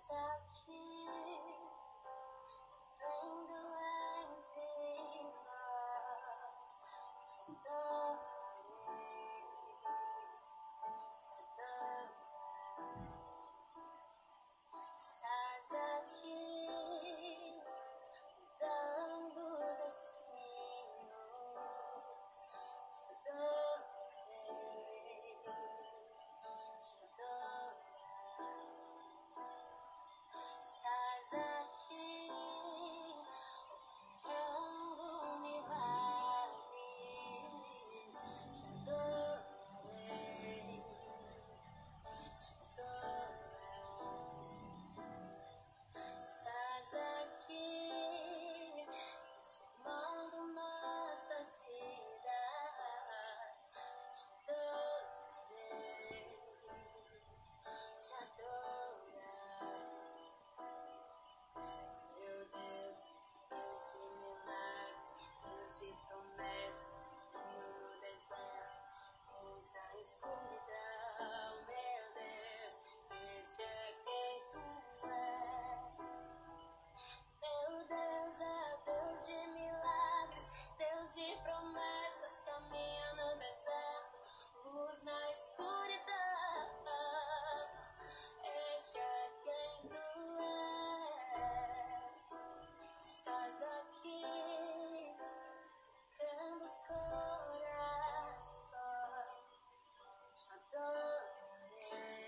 as 0.00 0.08
I 0.16 0.38
feel. 0.64 0.89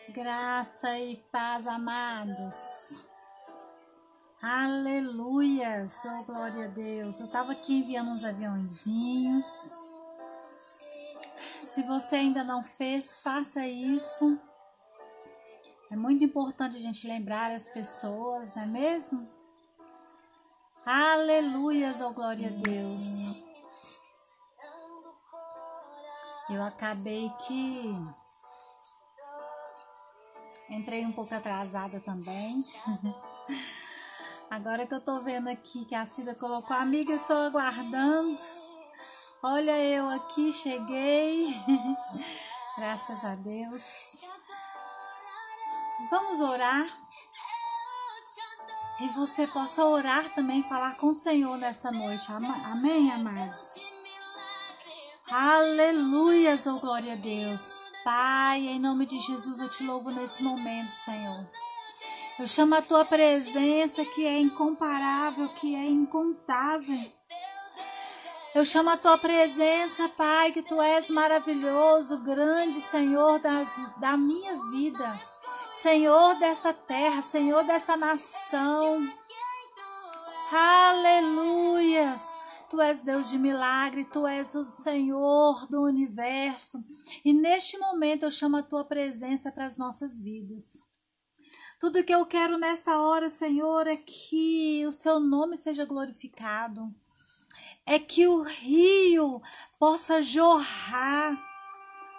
Graça 0.08 0.98
e 0.98 1.16
paz, 1.30 1.66
amados. 1.66 2.96
Aleluia, 4.42 5.86
oh, 6.04 6.24
glória 6.24 6.64
a 6.64 6.68
Deus. 6.68 7.20
Eu 7.20 7.26
estava 7.26 7.52
aqui 7.52 7.78
enviando 7.78 8.10
uns 8.10 8.24
aviãozinhos. 8.24 9.46
Se 11.60 11.84
você 11.84 12.16
ainda 12.16 12.42
não 12.42 12.62
fez, 12.64 13.20
faça 13.20 13.66
isso. 13.66 14.38
É 15.90 15.96
muito 15.96 16.24
importante 16.24 16.76
a 16.76 16.80
gente 16.80 17.06
lembrar 17.06 17.52
as 17.52 17.70
pessoas, 17.70 18.56
não 18.56 18.64
é 18.64 18.66
mesmo? 18.66 19.28
Aleluia, 20.84 21.92
oh 22.04 22.12
glória 22.12 22.48
a 22.48 22.50
Deus. 22.50 23.30
Eu 26.50 26.62
acabei 26.64 27.30
que 27.46 27.94
Entrei 30.70 31.04
um 31.04 31.12
pouco 31.12 31.34
atrasada 31.34 32.00
também. 32.00 32.60
Agora 34.50 34.86
que 34.86 34.94
eu 34.94 35.00
tô 35.00 35.20
vendo 35.20 35.48
aqui 35.48 35.84
que 35.84 35.94
a 35.94 36.04
Cida 36.06 36.34
colocou, 36.34 36.76
amiga, 36.76 37.12
estou 37.12 37.36
aguardando. 37.36 38.36
Olha 39.42 39.76
eu 39.78 40.08
aqui, 40.10 40.52
cheguei. 40.52 41.54
Graças 42.76 43.24
a 43.24 43.34
Deus. 43.34 44.26
Vamos 46.10 46.40
orar. 46.40 46.86
E 49.00 49.08
você 49.08 49.46
possa 49.46 49.84
orar 49.84 50.32
também, 50.34 50.62
falar 50.62 50.96
com 50.96 51.08
o 51.08 51.14
Senhor 51.14 51.56
nessa 51.58 51.90
noite. 51.90 52.30
Amém, 52.30 53.10
amados? 53.10 53.80
Aleluias, 55.34 56.66
oh 56.66 56.78
glória 56.78 57.14
a 57.14 57.16
Deus. 57.16 57.90
Pai, 58.04 58.58
em 58.66 58.78
nome 58.78 59.06
de 59.06 59.18
Jesus, 59.18 59.60
eu 59.60 59.68
te 59.70 59.82
louvo 59.82 60.10
nesse 60.10 60.42
momento, 60.42 60.92
Senhor. 60.92 61.48
Eu 62.38 62.46
chamo 62.46 62.74
a 62.74 62.82
tua 62.82 63.02
presença 63.06 64.04
que 64.04 64.26
é 64.26 64.38
incomparável, 64.38 65.48
que 65.54 65.74
é 65.74 65.86
incontável. 65.86 67.10
Eu 68.54 68.66
chamo 68.66 68.90
a 68.90 68.98
tua 68.98 69.16
presença, 69.16 70.06
Pai, 70.10 70.52
que 70.52 70.60
tu 70.60 70.82
és 70.82 71.08
maravilhoso, 71.08 72.22
grande 72.24 72.78
Senhor 72.82 73.38
das, 73.38 73.70
da 73.96 74.18
minha 74.18 74.54
vida, 74.70 75.18
Senhor 75.72 76.34
desta 76.34 76.74
terra, 76.74 77.22
Senhor 77.22 77.64
desta 77.64 77.96
nação. 77.96 79.10
Aleluias. 80.52 82.31
Tu 82.72 82.80
és 82.80 83.02
Deus 83.02 83.28
de 83.28 83.36
milagre, 83.36 84.02
tu 84.02 84.26
és 84.26 84.54
o 84.54 84.64
Senhor 84.64 85.66
do 85.66 85.82
universo. 85.82 86.82
E 87.22 87.30
neste 87.30 87.76
momento 87.76 88.22
eu 88.22 88.30
chamo 88.30 88.56
a 88.56 88.62
tua 88.62 88.82
presença 88.82 89.52
para 89.52 89.66
as 89.66 89.76
nossas 89.76 90.18
vidas. 90.18 90.82
Tudo 91.78 92.02
que 92.02 92.14
eu 92.14 92.24
quero 92.24 92.56
nesta 92.56 92.98
hora, 92.98 93.28
Senhor, 93.28 93.86
é 93.86 93.96
que 93.96 94.86
o 94.86 94.92
seu 94.92 95.20
nome 95.20 95.58
seja 95.58 95.84
glorificado. 95.84 96.90
É 97.84 97.98
que 97.98 98.26
o 98.26 98.40
rio 98.40 99.42
possa 99.78 100.22
jorrar. 100.22 101.38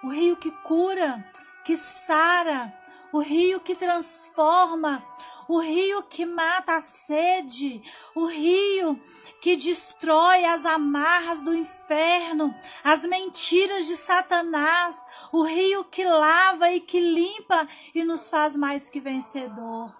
O 0.03 0.09
rio 0.09 0.37
que 0.37 0.51
cura, 0.61 1.27
que 1.65 1.75
sara, 1.75 2.71
o 3.11 3.17
rio 3.17 3.59
que 3.59 3.75
transforma, 3.75 5.03
o 5.47 5.59
rio 5.59 6.03
que 6.03 6.25
mata 6.25 6.75
a 6.75 6.81
sede, 6.81 7.81
o 8.15 8.25
rio 8.25 8.99
que 9.41 9.55
destrói 9.55 10.45
as 10.45 10.65
amarras 10.65 11.43
do 11.43 11.55
inferno, 11.55 12.53
as 12.83 13.03
mentiras 13.03 13.87
de 13.87 13.97
Satanás, 13.97 14.95
o 15.31 15.43
rio 15.43 15.83
que 15.85 16.05
lava 16.05 16.71
e 16.71 16.79
que 16.79 16.99
limpa 16.99 17.67
e 17.93 18.03
nos 18.03 18.29
faz 18.29 18.55
mais 18.55 18.89
que 18.89 18.99
vencedor. 18.99 19.93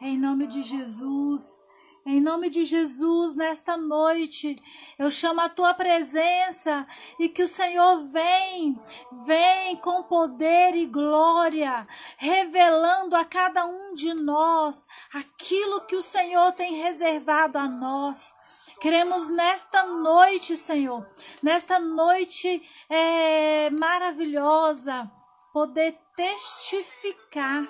Em 0.00 0.18
nome 0.18 0.46
de 0.46 0.62
Jesus. 0.62 1.65
Em 2.08 2.20
nome 2.20 2.48
de 2.48 2.64
Jesus, 2.64 3.34
nesta 3.34 3.76
noite, 3.76 4.54
eu 4.96 5.10
chamo 5.10 5.40
a 5.40 5.48
tua 5.48 5.74
presença 5.74 6.86
e 7.18 7.28
que 7.28 7.42
o 7.42 7.48
Senhor 7.48 8.00
vem, 8.12 8.80
vem 9.26 9.74
com 9.78 10.04
poder 10.04 10.76
e 10.76 10.86
glória, 10.86 11.84
revelando 12.16 13.16
a 13.16 13.24
cada 13.24 13.66
um 13.66 13.92
de 13.92 14.14
nós 14.14 14.86
aquilo 15.12 15.80
que 15.80 15.96
o 15.96 16.02
Senhor 16.02 16.52
tem 16.52 16.76
reservado 16.76 17.58
a 17.58 17.66
nós. 17.66 18.36
Queremos 18.80 19.28
nesta 19.30 19.82
noite, 19.82 20.56
Senhor, 20.56 21.04
nesta 21.42 21.80
noite 21.80 22.62
é, 22.88 23.68
maravilhosa, 23.70 25.10
poder 25.52 25.98
testificar 26.14 27.66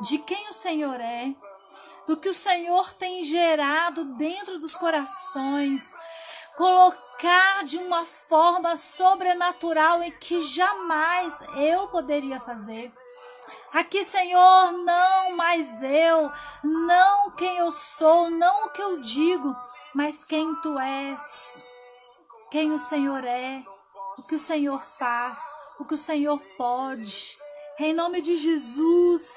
de 0.00 0.16
quem 0.16 0.48
o 0.48 0.54
Senhor 0.54 0.98
é 0.98 1.34
do 2.06 2.16
que 2.16 2.28
o 2.28 2.34
Senhor 2.34 2.92
tem 2.94 3.24
gerado 3.24 4.04
dentro 4.16 4.58
dos 4.58 4.76
corações, 4.76 5.94
colocar 6.56 7.64
de 7.64 7.78
uma 7.78 8.04
forma 8.04 8.76
sobrenatural 8.76 10.02
e 10.02 10.10
que 10.10 10.42
jamais 10.42 11.34
eu 11.56 11.88
poderia 11.88 12.40
fazer. 12.40 12.92
Aqui, 13.72 14.04
Senhor, 14.04 14.72
não 14.84 15.36
mais 15.36 15.82
eu, 15.82 16.30
não 16.62 17.32
quem 17.32 17.56
eu 17.56 17.72
sou, 17.72 18.30
não 18.30 18.66
o 18.66 18.70
que 18.70 18.80
eu 18.80 19.00
digo, 19.00 19.54
mas 19.92 20.24
quem 20.24 20.54
tu 20.62 20.78
és, 20.78 21.64
quem 22.50 22.70
o 22.72 22.78
Senhor 22.78 23.24
é, 23.24 23.64
o 24.16 24.22
que 24.22 24.36
o 24.36 24.38
Senhor 24.38 24.80
faz, 24.80 25.40
o 25.80 25.84
que 25.84 25.94
o 25.94 25.98
Senhor 25.98 26.40
pode. 26.56 27.36
Em 27.80 27.92
nome 27.92 28.20
de 28.20 28.36
Jesus, 28.36 29.34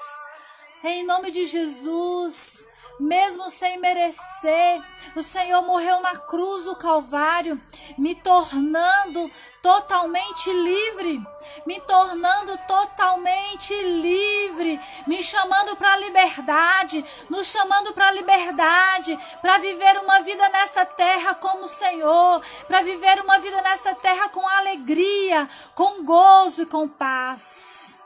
em 0.84 1.04
nome 1.04 1.30
de 1.30 1.46
Jesus, 1.46 2.66
mesmo 3.00 3.50
sem 3.50 3.78
merecer. 3.78 4.82
O 5.16 5.22
Senhor 5.22 5.62
morreu 5.62 6.00
na 6.00 6.16
cruz 6.16 6.64
do 6.64 6.76
Calvário, 6.76 7.60
me 7.96 8.14
tornando 8.14 9.30
totalmente 9.62 10.52
livre, 10.52 11.20
me 11.66 11.80
tornando 11.80 12.56
totalmente 12.68 13.74
livre, 13.82 14.80
me 15.06 15.22
chamando 15.22 15.76
para 15.76 15.92
a 15.94 15.98
liberdade, 15.98 17.04
nos 17.28 17.48
chamando 17.48 17.92
para 17.92 18.08
a 18.08 18.12
liberdade, 18.12 19.18
para 19.40 19.58
viver 19.58 19.98
uma 19.98 20.20
vida 20.20 20.48
nesta 20.50 20.84
terra 20.84 21.34
como 21.34 21.64
o 21.64 21.68
Senhor, 21.68 22.42
para 22.66 22.82
viver 22.82 23.20
uma 23.20 23.38
vida 23.40 23.60
nesta 23.62 23.94
terra 23.96 24.28
com 24.28 24.46
alegria, 24.46 25.48
com 25.74 26.04
gozo 26.04 26.62
e 26.62 26.66
com 26.66 26.88
paz. 26.88 27.97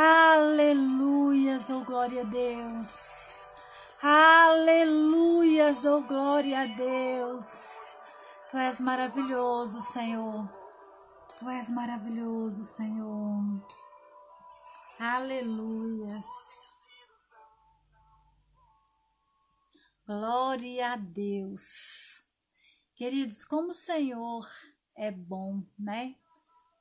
Aleluias, 0.00 1.68
oh 1.70 1.84
glória 1.84 2.20
a 2.20 2.24
Deus. 2.24 3.50
Aleluias, 4.00 5.84
oh 5.84 6.02
glória 6.02 6.60
a 6.60 6.66
Deus. 6.66 7.96
Tu 8.48 8.58
és 8.58 8.80
maravilhoso, 8.80 9.80
Senhor. 9.80 10.48
Tu 11.40 11.50
és 11.50 11.68
maravilhoso, 11.70 12.62
Senhor. 12.62 13.66
Aleluias. 15.00 16.26
Glória 20.06 20.92
a 20.92 20.96
Deus. 20.96 22.22
Queridos, 22.94 23.44
como 23.44 23.70
o 23.70 23.74
Senhor 23.74 24.46
é 24.96 25.10
bom, 25.10 25.64
né? 25.76 26.14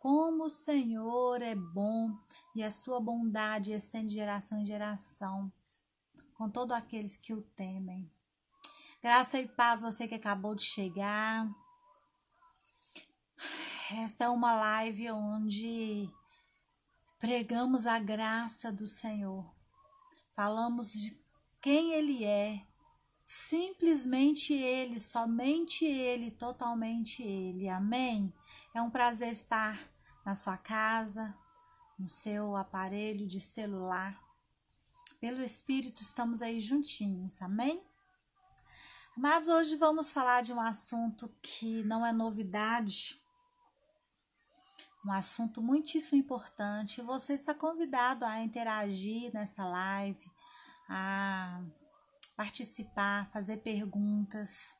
Como 0.08 0.46
o 0.46 0.50
Senhor 0.50 1.42
é 1.42 1.54
bom 1.54 2.18
e 2.56 2.64
a 2.64 2.72
sua 2.72 2.98
bondade 2.98 3.74
estende 3.74 4.08
de 4.08 4.16
geração 4.16 4.62
em 4.62 4.66
geração 4.66 5.52
com 6.34 6.50
todos 6.50 6.74
aqueles 6.78 7.18
que 7.18 7.34
o 7.34 7.42
temem. 7.42 8.10
Graça 9.04 9.38
e 9.38 9.50
paz, 9.50 9.82
você 9.82 10.08
que 10.08 10.16
acabou 10.16 10.56
de 10.56 10.64
chegar. 10.64 11.46
Esta 14.02 14.24
é 14.24 14.30
uma 14.30 14.56
live 14.56 15.12
onde 15.12 16.10
pregamos 17.20 17.86
a 17.86 18.00
graça 18.00 18.72
do 18.72 18.88
Senhor. 18.88 19.46
Falamos 20.34 20.94
de 20.94 21.22
quem 21.60 21.92
Ele 21.92 22.24
é, 22.24 22.66
simplesmente 23.26 24.54
Ele, 24.54 25.02
somente 25.02 25.84
Ele, 25.84 26.32
totalmente 26.32 27.22
Ele. 27.22 27.68
Amém? 27.68 28.34
É 28.74 28.82
um 28.82 28.90
prazer 28.90 29.34
estar 29.34 29.97
na 30.28 30.36
sua 30.36 30.58
casa, 30.58 31.34
no 31.98 32.10
seu 32.10 32.58
aparelho 32.58 33.26
de 33.26 33.40
celular 33.40 34.22
pelo 35.22 35.42
Espírito 35.42 36.02
estamos 36.02 36.42
aí 36.42 36.60
juntinhos, 36.60 37.42
amém? 37.42 37.82
Mas 39.16 39.48
hoje 39.48 39.78
vamos 39.78 40.12
falar 40.12 40.44
de 40.44 40.52
um 40.52 40.60
assunto 40.60 41.34
que 41.42 41.82
não 41.86 42.06
é 42.06 42.12
novidade, 42.12 43.24
um 45.06 45.14
assunto 45.14 45.62
muitíssimo 45.62 46.20
importante. 46.20 47.02
Você 47.02 47.34
está 47.34 47.56
convidado 47.56 48.26
a 48.26 48.44
interagir 48.44 49.34
nessa 49.34 49.66
live, 49.66 50.30
a 50.90 51.64
participar, 52.36 53.30
fazer 53.30 53.58
perguntas. 53.64 54.76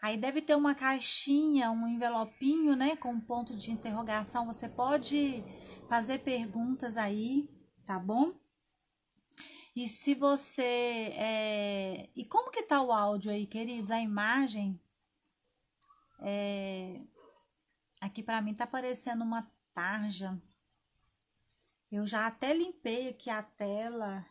Aí 0.00 0.16
deve 0.16 0.42
ter 0.42 0.54
uma 0.54 0.74
caixinha, 0.74 1.70
um 1.70 1.86
envelopinho, 1.86 2.76
né, 2.76 2.96
com 2.96 3.10
um 3.10 3.20
ponto 3.20 3.56
de 3.56 3.72
interrogação. 3.72 4.46
Você 4.46 4.68
pode 4.68 5.42
fazer 5.88 6.18
perguntas 6.20 6.96
aí, 6.96 7.48
tá 7.86 7.98
bom? 7.98 8.34
E 9.74 9.88
se 9.88 10.14
você. 10.14 11.12
É... 11.14 12.08
E 12.16 12.24
como 12.24 12.50
que 12.50 12.62
tá 12.62 12.80
o 12.80 12.90
áudio 12.90 13.30
aí, 13.30 13.46
queridos? 13.46 13.90
A 13.90 14.00
imagem. 14.00 14.80
É... 16.20 17.02
Aqui 18.00 18.22
para 18.22 18.40
mim 18.40 18.54
tá 18.54 18.66
parecendo 18.66 19.22
uma 19.22 19.50
tarja. 19.74 20.40
Eu 21.90 22.06
já 22.06 22.26
até 22.26 22.54
limpei 22.54 23.10
aqui 23.10 23.30
a 23.30 23.42
tela, 23.42 24.26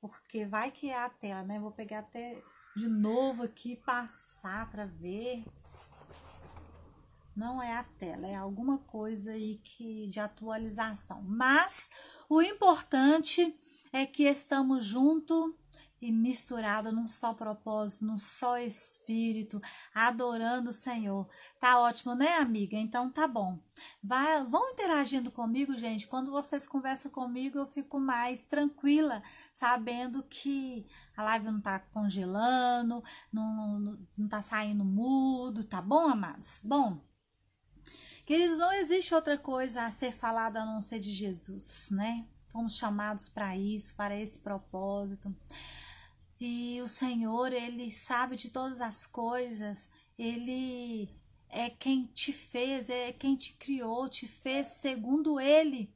porque 0.00 0.44
vai 0.44 0.70
que 0.70 0.90
é 0.90 0.98
a 0.98 1.08
tela, 1.08 1.42
né? 1.42 1.58
Vou 1.58 1.72
pegar 1.72 2.00
até 2.00 2.42
de 2.78 2.88
novo 2.88 3.42
aqui 3.42 3.74
passar 3.74 4.70
para 4.70 4.86
ver. 4.86 5.44
Não 7.34 7.60
é 7.60 7.76
a 7.76 7.82
tela, 7.82 8.26
é 8.26 8.36
alguma 8.36 8.78
coisa 8.78 9.32
aí 9.32 9.60
que 9.64 10.06
de 10.06 10.20
atualização. 10.20 11.20
Mas 11.22 11.90
o 12.28 12.40
importante 12.40 13.52
é 13.92 14.06
que 14.06 14.24
estamos 14.24 14.84
juntos 14.84 15.52
e 16.00 16.12
misturados 16.12 16.92
num 16.92 17.08
só 17.08 17.34
propósito, 17.34 18.04
num 18.04 18.18
só 18.18 18.58
espírito, 18.58 19.60
adorando 19.94 20.70
o 20.70 20.74
Senhor. 20.74 21.28
Tá 21.60 21.78
ótimo, 21.80 22.14
né, 22.14 22.36
amiga? 22.36 22.76
Então 22.76 23.10
tá 23.10 23.26
bom. 23.26 23.58
Vai, 24.02 24.44
vão 24.44 24.70
interagindo 24.70 25.30
comigo, 25.30 25.76
gente. 25.76 26.06
Quando 26.06 26.30
vocês 26.30 26.66
conversam 26.66 27.10
comigo, 27.10 27.58
eu 27.58 27.66
fico 27.66 27.98
mais 27.98 28.46
tranquila, 28.46 29.22
sabendo 29.52 30.22
que 30.22 30.86
a 31.16 31.22
live 31.22 31.46
não 31.46 31.60
tá 31.60 31.80
congelando, 31.80 33.02
não, 33.32 33.78
não, 33.80 33.98
não 34.16 34.28
tá 34.28 34.40
saindo 34.40 34.84
mudo, 34.84 35.64
tá 35.64 35.82
bom, 35.82 36.08
amados? 36.08 36.60
Bom, 36.62 37.00
queridos, 38.24 38.58
não 38.58 38.72
existe 38.72 39.14
outra 39.14 39.36
coisa 39.36 39.82
a 39.84 39.90
ser 39.90 40.12
falada 40.12 40.62
a 40.62 40.66
não 40.66 40.80
ser 40.80 41.00
de 41.00 41.10
Jesus, 41.10 41.88
né? 41.90 42.24
Fomos 42.48 42.76
chamados 42.76 43.28
para 43.28 43.56
isso, 43.56 43.94
para 43.94 44.16
esse 44.16 44.38
propósito. 44.38 45.34
E 46.40 46.80
o 46.82 46.88
Senhor, 46.88 47.52
ele 47.52 47.92
sabe 47.92 48.36
de 48.36 48.50
todas 48.50 48.80
as 48.80 49.06
coisas. 49.06 49.90
Ele 50.16 51.08
é 51.48 51.70
quem 51.70 52.04
te 52.04 52.32
fez, 52.32 52.88
é 52.88 53.12
quem 53.12 53.34
te 53.34 53.54
criou, 53.54 54.08
te 54.08 54.26
fez 54.26 54.80
segundo 54.80 55.40
ele. 55.40 55.92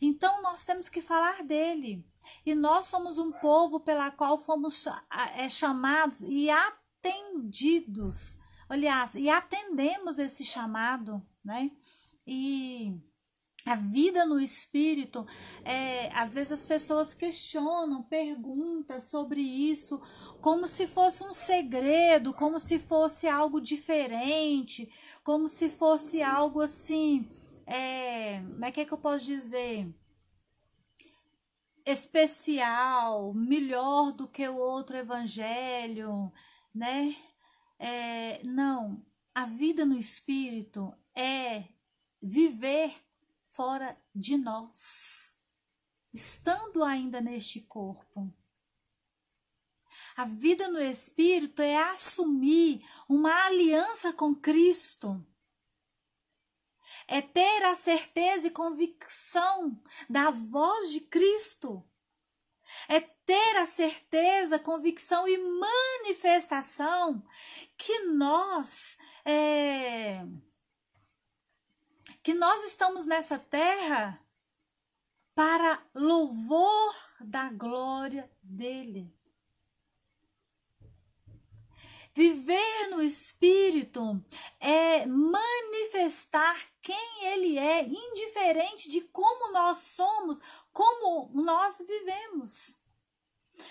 Então 0.00 0.42
nós 0.42 0.64
temos 0.64 0.88
que 0.88 1.02
falar 1.02 1.42
dele. 1.44 2.04
E 2.44 2.54
nós 2.54 2.86
somos 2.86 3.18
um 3.18 3.32
povo 3.32 3.80
pela 3.80 4.10
qual 4.10 4.42
fomos 4.44 4.84
é, 5.36 5.48
chamados 5.48 6.20
e 6.20 6.48
atendidos. 6.50 8.36
Aliás, 8.68 9.14
e 9.14 9.28
atendemos 9.28 10.18
esse 10.18 10.44
chamado, 10.44 11.20
né? 11.44 11.72
E 12.26 12.94
a 13.64 13.74
vida 13.74 14.24
no 14.24 14.40
espírito, 14.40 15.26
é, 15.64 16.08
às 16.14 16.34
vezes 16.34 16.52
as 16.52 16.66
pessoas 16.66 17.14
questionam, 17.14 18.02
perguntam 18.02 19.00
sobre 19.00 19.40
isso, 19.40 20.00
como 20.40 20.66
se 20.66 20.86
fosse 20.86 21.22
um 21.22 21.32
segredo, 21.32 22.32
como 22.32 22.58
se 22.58 22.78
fosse 22.78 23.28
algo 23.28 23.60
diferente, 23.60 24.90
como 25.22 25.48
se 25.48 25.68
fosse 25.68 26.22
algo 26.22 26.60
assim, 26.60 27.28
é, 27.66 28.40
como 28.40 28.64
é 28.64 28.72
que, 28.72 28.80
é 28.80 28.84
que 28.84 28.92
eu 28.92 28.98
posso 28.98 29.26
dizer? 29.26 29.94
Especial, 31.84 33.34
melhor 33.34 34.12
do 34.12 34.26
que 34.26 34.46
o 34.48 34.56
outro 34.56 34.96
evangelho, 34.96 36.32
né? 36.74 37.14
É, 37.78 38.42
não, 38.44 39.04
a 39.34 39.46
vida 39.46 39.84
no 39.84 39.96
espírito 39.96 40.92
é 41.14 41.64
viver 42.22 42.94
fora 43.60 43.94
de 44.14 44.38
nós, 44.38 45.38
estando 46.14 46.82
ainda 46.82 47.20
neste 47.20 47.60
corpo. 47.60 48.32
A 50.16 50.24
vida 50.24 50.66
no 50.68 50.80
Espírito 50.80 51.60
é 51.60 51.76
assumir 51.76 52.82
uma 53.06 53.44
aliança 53.44 54.14
com 54.14 54.34
Cristo. 54.34 55.22
É 57.06 57.20
ter 57.20 57.62
a 57.64 57.76
certeza 57.76 58.46
e 58.46 58.50
convicção 58.50 59.78
da 60.08 60.30
voz 60.30 60.90
de 60.90 61.00
Cristo. 61.00 61.86
É 62.88 62.98
ter 63.02 63.56
a 63.58 63.66
certeza, 63.66 64.58
convicção 64.58 65.28
e 65.28 65.36
manifestação 65.36 67.22
que 67.76 68.04
nós 68.04 68.96
é, 69.22 70.24
que 72.22 72.34
nós 72.34 72.64
estamos 72.64 73.06
nessa 73.06 73.38
terra 73.38 74.20
para 75.34 75.82
louvor 75.94 76.94
da 77.20 77.50
glória 77.50 78.30
dele. 78.42 79.12
Viver 82.12 82.88
no 82.90 83.02
Espírito 83.02 84.22
é 84.58 85.06
manifestar 85.06 86.60
quem 86.82 87.24
Ele 87.24 87.56
é, 87.56 87.84
indiferente 87.84 88.90
de 88.90 89.00
como 89.02 89.52
nós 89.52 89.78
somos, 89.78 90.40
como 90.72 91.30
nós 91.32 91.78
vivemos. 91.78 92.78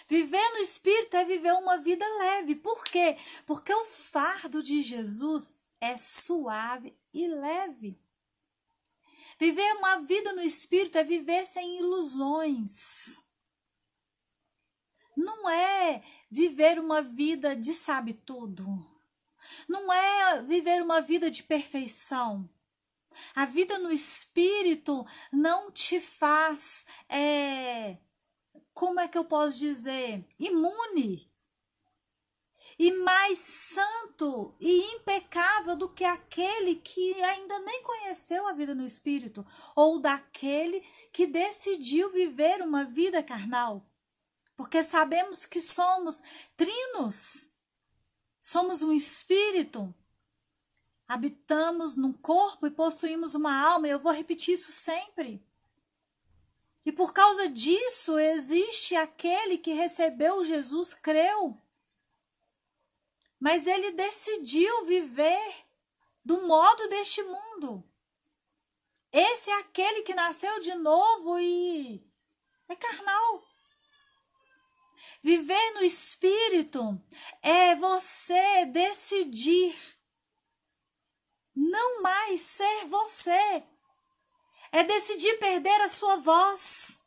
Viver 0.08 0.50
no 0.51 0.60
Espírito 0.60 1.18
é 1.18 1.25
viver 1.25 1.51
uma 1.53 1.77
vida 1.77 2.06
leve. 2.18 2.56
Por 2.56 2.84
quê? 2.86 3.18
Porque 3.46 3.74
o 3.74 3.86
fardo 3.86 4.63
de 4.63 4.82
Jesus 4.82 5.60
é 5.82 5.98
suave 5.98 6.98
e 7.13 7.27
leve. 7.27 8.00
Viver 9.39 9.77
uma 9.77 10.01
vida 10.01 10.34
no 10.34 10.41
espírito 10.41 10.98
é 10.98 11.03
viver 11.03 11.46
sem 11.46 11.77
ilusões. 11.79 13.22
Não 15.15 15.50
é 15.50 16.03
viver 16.29 16.77
uma 16.77 17.01
vida 17.01 17.55
de 17.55 17.74
sabe 17.74 18.13
tudo. 18.13 18.67
Não 19.67 19.91
é 19.93 20.43
viver 20.43 20.81
uma 20.81 21.00
vida 21.00 21.31
de 21.31 21.43
perfeição. 21.43 22.50
A 23.34 23.46
vida 23.46 23.79
no 23.79 23.91
espírito 23.91 25.05
não 25.31 25.72
te 25.72 26.01
faz, 26.01 26.86
é, 27.08 27.98
como 28.74 29.00
é 29.00 29.08
que 29.08 29.17
eu 29.17 29.25
posso 29.25 29.58
dizer, 29.58 30.25
imune 30.38 31.29
e 32.80 32.94
mais 32.94 33.40
santo 33.40 34.56
e 34.58 34.80
impecável 34.96 35.76
do 35.76 35.90
que 35.90 36.06
aquele 36.06 36.76
que 36.76 37.14
ainda 37.22 37.60
nem 37.60 37.84
conheceu 37.84 38.48
a 38.48 38.54
vida 38.54 38.74
no 38.74 38.88
espírito, 38.88 39.46
ou 39.76 40.00
daquele 40.00 40.80
que 41.12 41.28
decidiu 41.28 42.10
viver 42.10 42.62
uma 42.62 42.86
vida 42.86 43.22
carnal. 43.22 43.86
Porque 44.56 44.82
sabemos 44.82 45.46
que 45.46 45.60
somos 45.60 46.24
trinos, 46.56 47.50
somos 48.40 48.82
um 48.82 48.94
espírito, 48.94 49.94
habitamos 51.06 51.98
num 51.98 52.14
corpo 52.14 52.66
e 52.66 52.72
possuímos 52.72 53.36
uma 53.36 53.62
alma, 53.62 53.90
eu 53.90 54.00
vou 54.00 54.14
repetir 54.14 54.54
isso 54.54 54.72
sempre. 54.72 55.46
E 56.86 56.94
por 56.94 57.12
causa 57.12 57.50
disso 57.50 58.18
existe 58.18 58.96
aquele 58.96 59.58
que 59.58 59.74
recebeu 59.74 60.46
Jesus, 60.46 60.94
creu 60.94 61.62
mas 63.39 63.65
ele 63.65 63.91
decidiu 63.91 64.86
viver 64.86 65.65
do 66.24 66.41
modo 66.41 66.88
deste 66.89 67.24
mundo. 67.24 67.84
Esse 69.12 69.50
é 69.50 69.60
aquele 69.60 70.03
que 70.03 70.13
nasceu 70.13 70.60
de 70.60 70.75
novo 70.75 71.39
e 71.39 72.03
é 72.67 72.75
carnal. 72.75 73.43
Viver 75.24 75.72
no 75.72 75.84
espírito 75.84 77.01
é 77.41 77.75
você 77.75 78.65
decidir 78.65 79.75
não 81.55 82.01
mais 82.01 82.41
ser 82.41 82.86
você. 82.86 83.63
É 84.72 84.84
decidir 84.84 85.39
perder 85.39 85.81
a 85.81 85.89
sua 85.89 86.17
voz, 86.17 87.01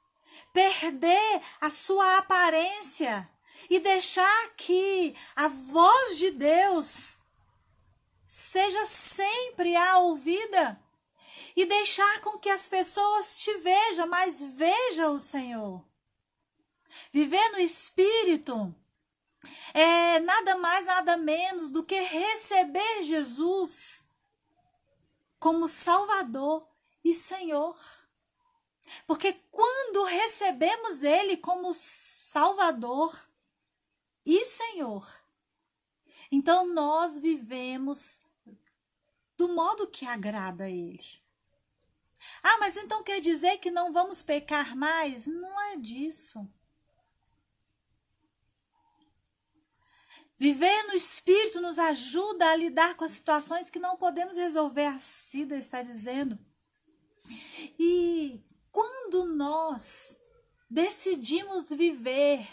perder 0.53 1.41
a 1.61 1.71
sua 1.71 2.17
aparência, 2.19 3.31
e 3.69 3.79
deixar 3.81 4.51
que 4.57 5.15
a 5.35 5.49
voz 5.49 6.19
de 6.19 6.31
Deus 6.31 7.19
seja 8.27 8.87
sempre 8.87 9.77
a 9.77 9.99
ouvida 9.99 10.81
e 11.55 11.67
deixar 11.67 12.21
com 12.21 12.39
que 12.39 12.49
as 12.49 12.69
pessoas 12.69 13.43
te 13.43 13.53
vejam, 13.59 14.07
mas 14.07 14.43
veja 14.43 15.11
o 15.11 15.21
Senhor. 15.21 15.85
Viver 17.13 17.49
no 17.51 17.59
Espírito 17.59 18.75
é 19.75 20.21
nada 20.21 20.57
mais, 20.57 20.87
nada 20.87 21.17
menos 21.17 21.71
do 21.71 21.85
que 21.85 22.01
receber 22.01 23.03
Jesus 23.05 24.05
como 25.39 25.69
Salvador 25.69 26.67
e 27.05 27.13
Senhor. 27.15 27.77
Porque 29.07 29.33
quando 29.51 30.05
recebemos 30.05 31.03
Ele 31.03 31.37
como 31.37 31.75
Salvador, 31.75 33.19
e 34.25 34.45
Senhor. 34.45 35.07
Então 36.31 36.73
nós 36.73 37.19
vivemos 37.19 38.21
do 39.37 39.49
modo 39.49 39.89
que 39.89 40.07
agrada 40.07 40.65
a 40.65 40.71
Ele. 40.71 41.23
Ah, 42.43 42.59
mas 42.59 42.77
então 42.77 43.03
quer 43.03 43.21
dizer 43.21 43.59
que 43.59 43.71
não 43.71 43.93
vamos 43.93 44.23
pecar 44.23 44.77
mais? 44.77 45.27
Não 45.27 45.61
é 45.73 45.77
disso. 45.77 46.49
Viver 50.39 50.83
no 50.89 50.95
Espírito 50.95 51.61
nos 51.61 51.79
ajuda 51.79 52.51
a 52.51 52.57
lidar 52.57 52.97
com 52.97 53.05
as 53.05 53.13
situações 53.13 53.71
que 53.71 53.79
não 53.79 53.97
podemos 53.97 54.37
resolver, 54.37 54.87
a 54.87 54.99
Cida 54.99 55.57
está 55.57 55.83
dizendo. 55.83 56.39
E 57.79 58.43
quando 58.71 59.25
nós 59.25 60.19
decidimos 60.69 61.69
viver 61.69 62.49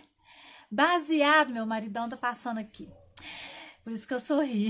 Baseado, 0.71 1.51
meu 1.51 1.65
maridão 1.65 2.07
tá 2.07 2.15
passando 2.15 2.59
aqui. 2.59 2.87
Por 3.83 3.91
isso 3.91 4.07
que 4.07 4.13
eu 4.13 4.19
sorri. 4.19 4.69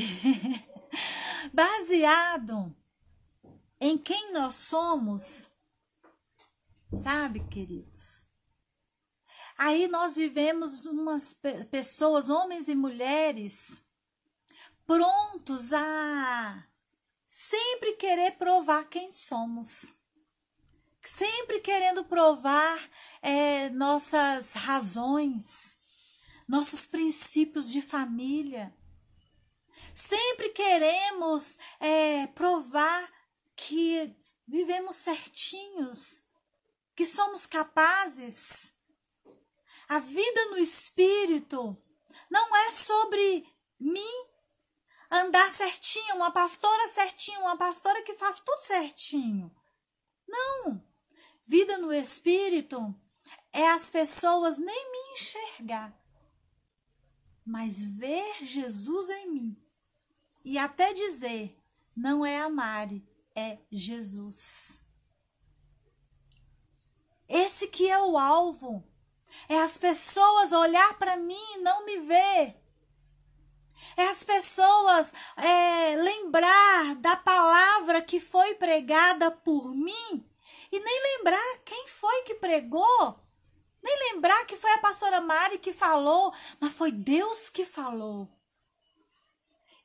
Baseado 1.53 2.73
em 3.81 3.97
quem 3.97 4.31
nós 4.31 4.55
somos, 4.55 5.49
sabe, 6.95 7.41
queridos? 7.49 8.27
Aí 9.57 9.89
nós 9.89 10.15
vivemos 10.15 10.85
umas 10.85 11.33
pessoas, 11.69 12.29
homens 12.29 12.69
e 12.69 12.75
mulheres, 12.75 13.81
prontos 14.85 15.73
a 15.73 16.65
sempre 17.27 17.93
querer 17.97 18.37
provar 18.37 18.85
quem 18.85 19.11
somos. 19.11 19.93
Sempre 21.05 21.59
querendo 21.59 22.05
provar 22.05 22.79
é, 23.21 23.69
nossas 23.71 24.53
razões 24.53 25.78
nossos 26.49 26.87
princípios 26.87 27.71
de 27.71 27.79
família. 27.79 28.75
Sempre 29.93 30.49
queremos 30.49 31.59
é, 31.79 32.25
provar 32.27 33.07
que 33.55 34.15
vivemos 34.47 34.95
certinhos, 34.95 36.23
que 36.95 37.05
somos 37.05 37.45
capazes. 37.45 38.73
A 39.87 39.99
vida 39.99 40.45
no 40.47 40.57
espírito 40.57 41.77
não 42.31 42.55
é 42.55 42.71
sobre 42.71 43.47
mim 43.79 44.27
andar 45.11 45.51
certinho, 45.51 46.15
uma 46.15 46.31
pastora 46.31 46.87
certinha, 46.87 47.39
uma 47.41 47.57
pastora 47.57 48.01
que 48.01 48.15
faz 48.15 48.39
tudo 48.39 48.59
certinho. 48.59 49.55
Não. 50.27 50.83
Vida 51.45 51.77
no 51.77 51.93
espírito 51.93 52.95
é 53.53 53.67
as 53.69 53.91
pessoas 53.91 54.57
nem 54.57 54.91
me 54.91 55.13
enxergar, 55.13 55.98
mas 57.49 57.81
ver 57.81 58.45
Jesus 58.45 59.09
em 59.09 59.31
mim 59.31 59.57
e 60.45 60.57
até 60.57 60.93
dizer: 60.93 61.59
não 61.95 62.23
é 62.23 62.39
a 62.41 62.47
Mari, 62.47 63.03
é 63.35 63.57
Jesus. 63.71 64.83
Esse 67.27 67.67
que 67.67 67.89
é 67.89 67.99
o 67.99 68.17
alvo. 68.17 68.87
É 69.47 69.61
as 69.61 69.77
pessoas 69.77 70.51
olhar 70.51 70.97
para 70.97 71.15
mim 71.17 71.53
e 71.55 71.57
não 71.59 71.85
me 71.85 71.99
ver. 71.99 72.55
É 73.95 74.07
as 74.07 74.23
pessoas 74.23 75.13
é, 75.37 75.95
lembrar 75.95 76.95
da 76.95 77.15
palavra 77.15 78.01
que 78.01 78.19
foi 78.19 78.55
pregada 78.55 79.31
por 79.31 79.75
mim 79.75 80.27
e 80.71 80.79
nem 80.79 81.17
lembrar 81.17 81.57
quem 81.63 81.87
foi 81.87 82.23
que 82.23 82.35
pregou. 82.35 83.19
Nem 83.81 84.13
lembrar 84.13 84.45
que 84.45 84.57
foi 84.57 84.71
a 84.71 84.79
pastora 84.79 85.21
Mari 85.21 85.57
que 85.59 85.73
falou, 85.73 86.33
mas 86.59 86.73
foi 86.73 86.91
Deus 86.91 87.49
que 87.49 87.65
falou. 87.65 88.27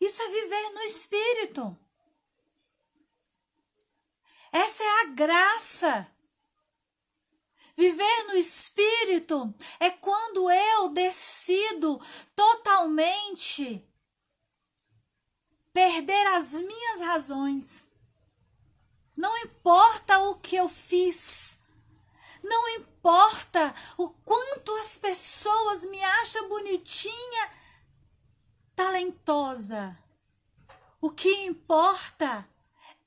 Isso 0.01 0.21
é 0.23 0.29
viver 0.29 0.71
no 0.71 0.81
Espírito. 0.83 1.79
Essa 4.53 4.83
é 4.83 5.01
a 5.01 5.05
graça. 5.07 6.11
Viver 7.77 8.27
no 8.29 8.35
Espírito 8.35 9.53
é 9.81 9.91
quando 9.91 10.51
eu 10.51 10.91
decido 10.91 12.01
totalmente 12.37 13.85
perder 15.73 16.27
as 16.29 16.53
minhas 16.53 17.01
razões. 17.01 17.91
Não 19.17 19.37
importa 19.39 20.19
o 20.21 20.39
que 20.39 20.55
eu 20.55 20.69
fiz, 20.69 21.59
não 22.43 22.69
importa 22.71 22.94
o 23.99 24.09
quanto 24.25 24.75
as 24.77 24.97
pessoas 24.97 25.85
me 25.85 26.03
acham 26.03 26.49
bonitinha, 26.49 27.51
talentosa. 28.75 29.99
O 31.01 31.11
que 31.11 31.45
importa 31.45 32.49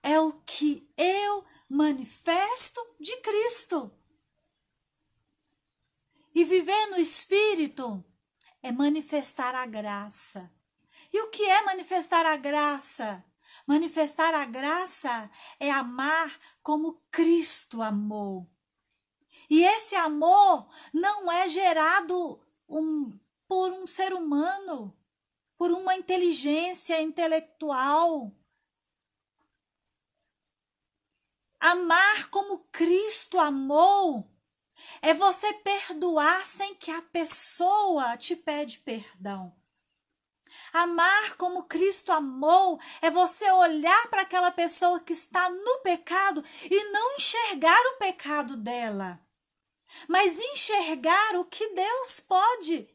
é 0.03 0.19
o 0.19 0.33
que 0.33 0.87
eu 0.95 1.43
manifesto 1.67 2.79
de 2.99 3.17
Cristo. 3.17 3.91
E 6.33 6.43
viver 6.43 6.85
no 6.91 6.97
Espírito 6.97 8.05
é 8.61 8.71
manifestar 8.71 9.55
a 9.55 9.65
graça. 9.65 10.51
E 11.11 11.19
o 11.21 11.29
que 11.31 11.43
é 11.43 11.63
manifestar 11.63 12.25
a 12.25 12.37
graça? 12.37 13.25
Manifestar 13.65 14.33
a 14.35 14.45
graça 14.45 15.29
é 15.59 15.71
amar 15.71 16.39
como 16.61 17.01
Cristo 17.09 17.81
amou. 17.81 18.47
E 19.49 19.63
esse 19.63 19.95
amor 19.95 20.67
não 20.93 21.31
é 21.31 21.47
gerado 21.47 22.39
um, 22.67 23.17
por 23.47 23.71
um 23.71 23.87
ser 23.87 24.13
humano, 24.13 24.95
por 25.57 25.71
uma 25.71 25.95
inteligência 25.95 27.01
intelectual. 27.01 28.31
Amar 31.59 32.29
como 32.29 32.59
Cristo 32.71 33.39
amou 33.39 34.29
É 35.01 35.11
você 35.13 35.51
perdoar 35.53 36.45
sem 36.45 36.75
que 36.75 36.91
a 36.91 37.01
pessoa 37.01 38.15
te 38.15 38.35
pede 38.35 38.77
perdão. 38.79 39.55
Amar 40.71 41.35
como 41.35 41.63
Cristo 41.63 42.11
amou 42.11 42.79
é 43.01 43.09
você 43.09 43.49
olhar 43.51 44.07
para 44.09 44.21
aquela 44.21 44.51
pessoa 44.51 44.99
que 44.99 45.13
está 45.13 45.49
no 45.49 45.79
pecado 45.79 46.43
e 46.69 46.91
não 46.91 47.15
enxergar 47.15 47.81
o 47.93 47.97
pecado 47.97 48.55
dela, 48.55 49.19
mas 50.07 50.39
enxergar 50.39 51.35
o 51.35 51.45
que 51.45 51.67
Deus 51.69 52.19
pode 52.19 52.89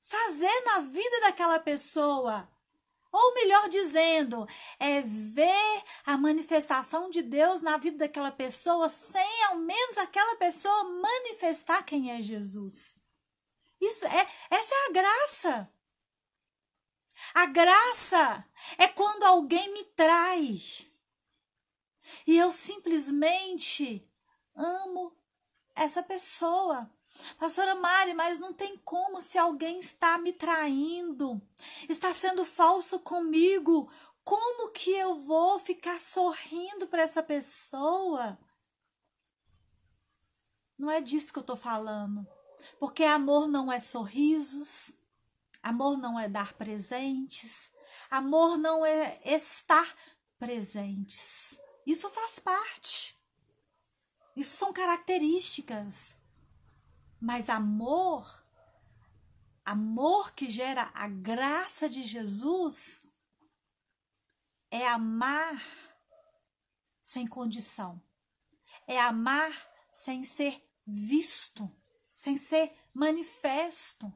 fazer 0.00 0.60
na 0.64 0.80
vida 0.80 1.20
daquela 1.20 1.58
pessoa. 1.58 2.48
Ou 3.10 3.34
melhor 3.34 3.68
dizendo, 3.68 4.46
é 4.78 5.00
ver 5.00 5.84
a 6.04 6.16
manifestação 6.16 7.10
de 7.10 7.22
Deus 7.22 7.62
na 7.62 7.78
vida 7.78 7.98
daquela 7.98 8.30
pessoa 8.30 8.90
sem 8.90 9.44
ao 9.44 9.56
menos 9.56 9.96
aquela 9.96 10.36
pessoa 10.36 10.84
manifestar 10.84 11.82
quem 11.84 12.10
é 12.10 12.20
Jesus. 12.20 12.96
Isso 13.80 14.04
é, 14.06 14.26
essa 14.50 14.74
é 14.74 14.86
a 14.88 14.92
graça. 14.92 15.72
A 17.34 17.46
graça 17.46 18.44
é 18.76 18.86
quando 18.88 19.24
alguém 19.24 19.72
me 19.72 19.84
trai 19.84 20.60
e 22.26 22.36
eu 22.36 22.52
simplesmente 22.52 24.06
amo 24.54 25.16
essa 25.78 26.02
pessoa. 26.02 26.90
Pastora 27.38 27.74
Mari, 27.74 28.14
mas 28.14 28.38
não 28.38 28.52
tem 28.52 28.76
como 28.78 29.22
se 29.22 29.38
alguém 29.38 29.80
está 29.80 30.18
me 30.18 30.32
traindo, 30.32 31.40
está 31.88 32.12
sendo 32.12 32.44
falso 32.44 33.00
comigo. 33.00 33.90
Como 34.22 34.70
que 34.72 34.90
eu 34.90 35.14
vou 35.22 35.58
ficar 35.58 36.00
sorrindo 36.00 36.86
para 36.86 37.02
essa 37.02 37.22
pessoa? 37.22 38.38
Não 40.78 40.90
é 40.90 41.00
disso 41.00 41.32
que 41.32 41.38
eu 41.38 41.42
estou 41.42 41.56
falando. 41.56 42.26
Porque 42.78 43.04
amor 43.04 43.48
não 43.48 43.72
é 43.72 43.80
sorrisos, 43.80 44.92
amor 45.62 45.96
não 45.96 46.18
é 46.18 46.28
dar 46.28 46.52
presentes, 46.54 47.72
amor 48.10 48.58
não 48.58 48.84
é 48.84 49.18
estar 49.24 49.96
presentes. 50.38 51.58
Isso 51.86 52.08
faz 52.10 52.38
parte. 52.38 53.17
Isso 54.38 54.56
são 54.56 54.72
características. 54.72 56.16
Mas 57.20 57.48
amor, 57.48 58.40
amor 59.64 60.32
que 60.32 60.48
gera 60.48 60.92
a 60.94 61.08
graça 61.08 61.90
de 61.90 62.04
Jesus, 62.04 63.02
é 64.70 64.86
amar 64.86 65.60
sem 67.02 67.26
condição. 67.26 68.00
É 68.86 69.00
amar 69.00 69.52
sem 69.92 70.22
ser 70.22 70.64
visto, 70.86 71.68
sem 72.14 72.36
ser 72.36 72.72
manifesto. 72.94 74.06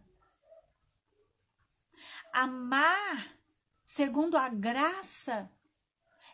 Amar 2.32 3.36
segundo 3.84 4.36
a 4.36 4.48
graça 4.48 5.52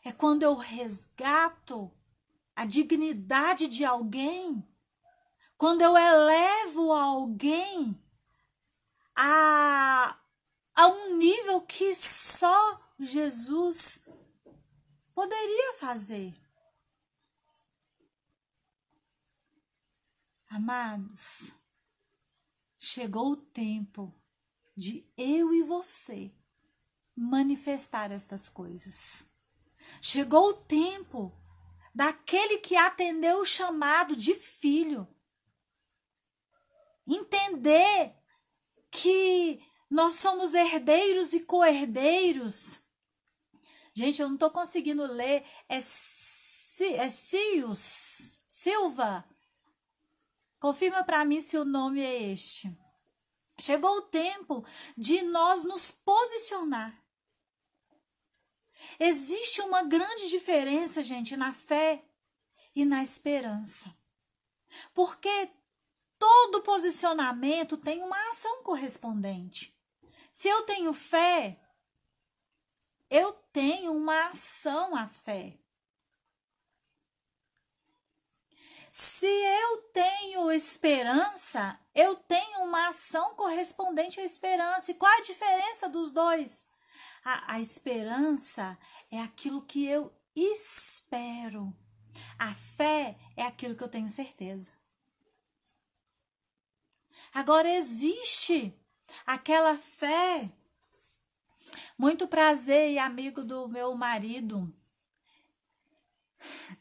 é 0.05 0.13
quando 0.13 0.43
eu 0.43 0.57
resgato 0.57 1.91
a 2.59 2.65
dignidade 2.65 3.69
de 3.69 3.85
alguém 3.85 4.69
quando 5.57 5.83
eu 5.83 5.97
elevo 5.97 6.91
alguém 6.91 7.97
a, 9.15 10.19
a 10.75 10.87
um 10.89 11.17
nível 11.19 11.61
que 11.61 11.95
só 11.95 12.93
Jesus 12.99 14.05
poderia 15.15 15.75
fazer. 15.75 16.35
Amados, 20.49 21.53
chegou 22.77 23.35
o 23.35 23.37
tempo 23.37 24.13
de 24.77 25.09
eu 25.17 25.55
e 25.55 25.63
você 25.63 26.35
manifestar 27.15 28.11
estas 28.11 28.49
coisas. 28.49 29.25
Chegou 30.03 30.49
o 30.49 30.55
tempo 30.55 31.33
daquele 31.99 32.59
que 32.59 32.77
atendeu 32.77 33.41
o 33.41 33.45
chamado 33.45 34.15
de 34.15 34.33
filho 34.33 35.13
entender 37.05 38.15
que 38.89 39.61
nós 39.91 40.15
somos 40.15 40.55
herdeiros 40.55 41.33
e 41.33 41.41
co-herdeiros. 41.41 42.81
Gente, 43.93 44.23
eu 44.23 44.29
não 44.29 44.35
estou 44.37 44.49
conseguindo 44.49 45.05
ler. 45.07 45.45
É, 45.69 45.79
é 45.79 47.11
Cius 47.11 48.39
Silva. 48.47 49.29
Confirma 50.61 51.03
para 51.03 51.25
mim 51.25 51.43
se 51.43 51.59
o 51.59 51.65
nome 51.65 52.01
é 52.01 52.31
este. 52.31 52.71
Chegou 53.59 53.97
o 53.97 54.03
tempo 54.03 54.65
de 54.97 55.21
nós 55.23 55.65
nos 55.65 55.91
posicionar. 55.91 57.08
Existe 58.99 59.61
uma 59.63 59.83
grande 59.83 60.29
diferença, 60.29 61.03
gente, 61.03 61.37
na 61.37 61.53
fé 61.53 62.05
e 62.75 62.85
na 62.85 63.03
esperança. 63.03 63.95
Porque 64.95 65.51
todo 66.19 66.63
posicionamento 66.63 67.77
tem 67.77 68.03
uma 68.03 68.31
ação 68.31 68.63
correspondente. 68.63 69.77
Se 70.33 70.49
eu 70.49 70.63
tenho 70.63 70.93
fé, 70.93 71.59
eu 73.11 73.33
tenho 73.53 73.93
uma 73.93 74.29
ação 74.29 74.95
à 74.95 75.07
fé. 75.07 75.59
Se 78.91 79.27
eu 79.27 79.83
tenho 79.93 80.51
esperança, 80.51 81.79
eu 81.95 82.17
tenho 82.17 82.61
uma 82.63 82.89
ação 82.89 83.35
correspondente 83.35 84.21
à 84.21 84.25
esperança. 84.25 84.91
E 84.91 84.95
qual 84.95 85.13
a 85.13 85.23
diferença 85.23 85.89
dos 85.89 86.13
dois? 86.13 86.68
A, 87.31 87.57
a 87.57 87.61
esperança 87.61 88.79
é 89.11 89.21
aquilo 89.21 89.61
que 89.61 89.85
eu 89.85 90.11
espero. 90.35 91.77
A 92.39 92.55
fé 92.55 93.19
é 93.37 93.43
aquilo 93.43 93.75
que 93.75 93.85
eu 93.85 93.89
tenho 93.89 94.09
certeza. 94.09 94.73
Agora 97.35 97.71
existe 97.71 98.75
aquela 99.27 99.77
fé. 99.77 100.51
Muito 101.99 102.27
prazer 102.27 102.93
e 102.93 102.99
amigo 102.99 103.45
do 103.45 103.69
meu 103.69 103.95
marido. 103.95 104.75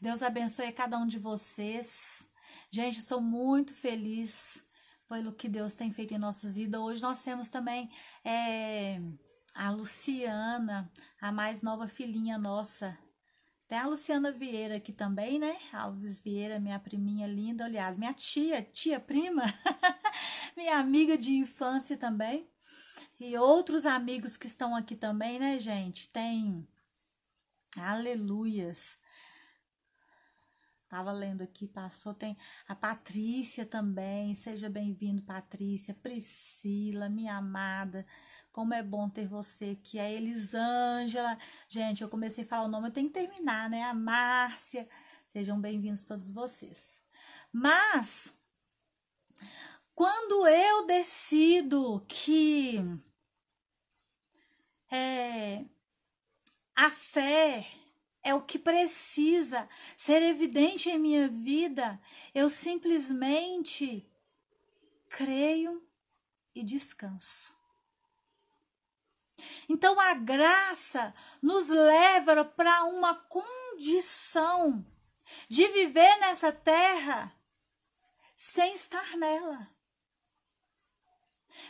Deus 0.00 0.22
abençoe 0.22 0.72
cada 0.72 0.96
um 0.96 1.06
de 1.06 1.18
vocês. 1.18 2.26
Gente, 2.70 3.00
estou 3.00 3.20
muito 3.20 3.74
feliz 3.74 4.62
pelo 5.06 5.30
que 5.30 5.46
Deus 5.46 5.76
tem 5.76 5.92
feito 5.92 6.14
em 6.14 6.18
nossas 6.18 6.56
vidas. 6.56 6.80
Hoje 6.80 7.02
nós 7.02 7.22
temos 7.22 7.50
também 7.50 7.90
é, 8.24 8.98
a 9.58 9.70
Luciana, 9.70 10.88
a 11.20 11.32
mais 11.32 11.62
nova 11.62 11.88
filhinha 11.88 12.38
nossa, 12.38 12.96
tem 13.66 13.76
a 13.76 13.88
Luciana 13.88 14.30
Vieira 14.30 14.76
aqui 14.76 14.92
também, 14.92 15.36
né? 15.36 15.58
Alves 15.72 16.20
Vieira, 16.20 16.60
minha 16.60 16.78
priminha 16.78 17.26
linda, 17.26 17.64
aliás, 17.64 17.98
minha 17.98 18.14
tia, 18.14 18.62
tia 18.62 19.00
prima, 19.00 19.42
minha 20.56 20.78
amiga 20.78 21.18
de 21.18 21.32
infância 21.32 21.96
também. 21.96 22.48
E 23.18 23.36
outros 23.36 23.84
amigos 23.84 24.36
que 24.36 24.46
estão 24.46 24.76
aqui 24.76 24.94
também, 24.94 25.40
né, 25.40 25.58
gente? 25.58 26.08
Tem. 26.08 26.66
Aleluias. 27.76 28.96
Tava 30.88 31.12
lendo 31.12 31.42
aqui, 31.42 31.66
passou. 31.66 32.14
Tem 32.14 32.38
a 32.66 32.74
Patrícia 32.74 33.66
também. 33.66 34.34
Seja 34.34 34.70
bem-vindo, 34.70 35.20
Patrícia. 35.20 35.92
Priscila, 35.92 37.10
minha 37.10 37.36
amada. 37.36 38.06
Como 38.52 38.74
é 38.74 38.82
bom 38.82 39.08
ter 39.08 39.26
você 39.26 39.76
aqui. 39.78 39.98
A 39.98 40.10
Elisângela. 40.10 41.38
Gente, 41.68 42.02
eu 42.02 42.08
comecei 42.08 42.44
a 42.44 42.46
falar 42.46 42.64
o 42.64 42.68
nome, 42.68 42.88
eu 42.88 42.92
tenho 42.92 43.08
que 43.08 43.14
terminar, 43.14 43.68
né? 43.70 43.82
A 43.82 43.94
Márcia. 43.94 44.88
Sejam 45.28 45.60
bem-vindos 45.60 46.06
todos 46.06 46.30
vocês. 46.30 47.02
Mas, 47.52 48.32
quando 49.94 50.46
eu 50.46 50.86
decido 50.86 52.04
que 52.08 52.78
é, 54.90 55.64
a 56.74 56.90
fé 56.90 57.66
é 58.22 58.34
o 58.34 58.42
que 58.42 58.58
precisa 58.58 59.68
ser 59.96 60.22
evidente 60.22 60.88
em 60.88 60.98
minha 60.98 61.28
vida, 61.28 62.00
eu 62.34 62.48
simplesmente 62.48 64.06
creio 65.08 65.82
e 66.54 66.62
descanso. 66.62 67.57
Então 69.68 69.98
a 70.00 70.14
graça 70.14 71.14
nos 71.42 71.68
leva 71.68 72.44
para 72.44 72.84
uma 72.84 73.14
condição 73.14 74.84
de 75.48 75.66
viver 75.68 76.16
nessa 76.20 76.52
terra 76.52 77.32
sem 78.36 78.74
estar 78.74 79.16
nela. 79.16 79.68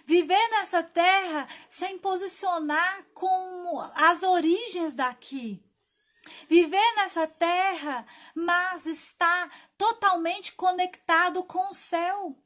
Viver 0.04 0.48
nessa 0.50 0.82
terra 0.82 1.48
sem 1.68 1.98
posicionar 1.98 3.04
como 3.14 3.80
as 3.94 4.22
origens 4.22 4.94
daqui. 4.94 5.62
Viver 6.48 6.94
nessa 6.96 7.26
terra, 7.26 8.06
mas 8.34 8.84
está 8.86 9.50
totalmente 9.78 10.52
conectado 10.52 11.42
com 11.44 11.68
o 11.68 11.74
céu. 11.74 12.36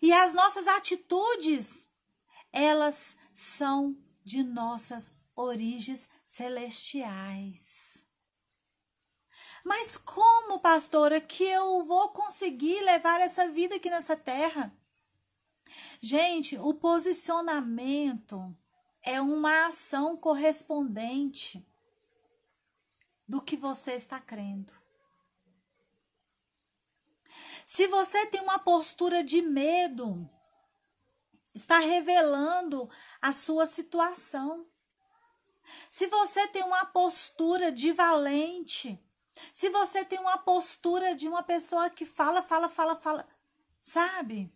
E 0.00 0.12
as 0.12 0.32
nossas 0.32 0.66
atitudes, 0.66 1.88
elas 2.52 3.18
são 3.34 3.96
de 4.28 4.42
nossas 4.42 5.10
origens 5.34 6.06
celestiais. 6.26 8.04
Mas 9.64 9.96
como, 9.96 10.60
pastora, 10.60 11.18
que 11.18 11.44
eu 11.44 11.82
vou 11.84 12.10
conseguir 12.10 12.78
levar 12.82 13.22
essa 13.22 13.48
vida 13.48 13.76
aqui 13.76 13.88
nessa 13.88 14.14
terra? 14.14 14.70
Gente, 16.00 16.58
o 16.58 16.74
posicionamento 16.74 18.54
é 19.02 19.18
uma 19.18 19.68
ação 19.68 20.14
correspondente 20.14 21.66
do 23.26 23.40
que 23.40 23.56
você 23.56 23.92
está 23.92 24.20
crendo. 24.20 24.74
Se 27.64 27.86
você 27.86 28.26
tem 28.26 28.42
uma 28.42 28.58
postura 28.58 29.24
de 29.24 29.40
medo, 29.40 30.28
está 31.58 31.78
revelando 31.78 32.88
a 33.20 33.32
sua 33.32 33.66
situação. 33.66 34.66
Se 35.90 36.06
você 36.06 36.46
tem 36.48 36.62
uma 36.62 36.86
postura 36.86 37.70
de 37.70 37.92
valente, 37.92 38.98
se 39.52 39.68
você 39.68 40.04
tem 40.04 40.18
uma 40.18 40.38
postura 40.38 41.14
de 41.14 41.28
uma 41.28 41.42
pessoa 41.42 41.90
que 41.90 42.06
fala, 42.06 42.42
fala, 42.42 42.68
fala, 42.68 42.96
fala, 42.96 43.28
sabe? 43.80 44.54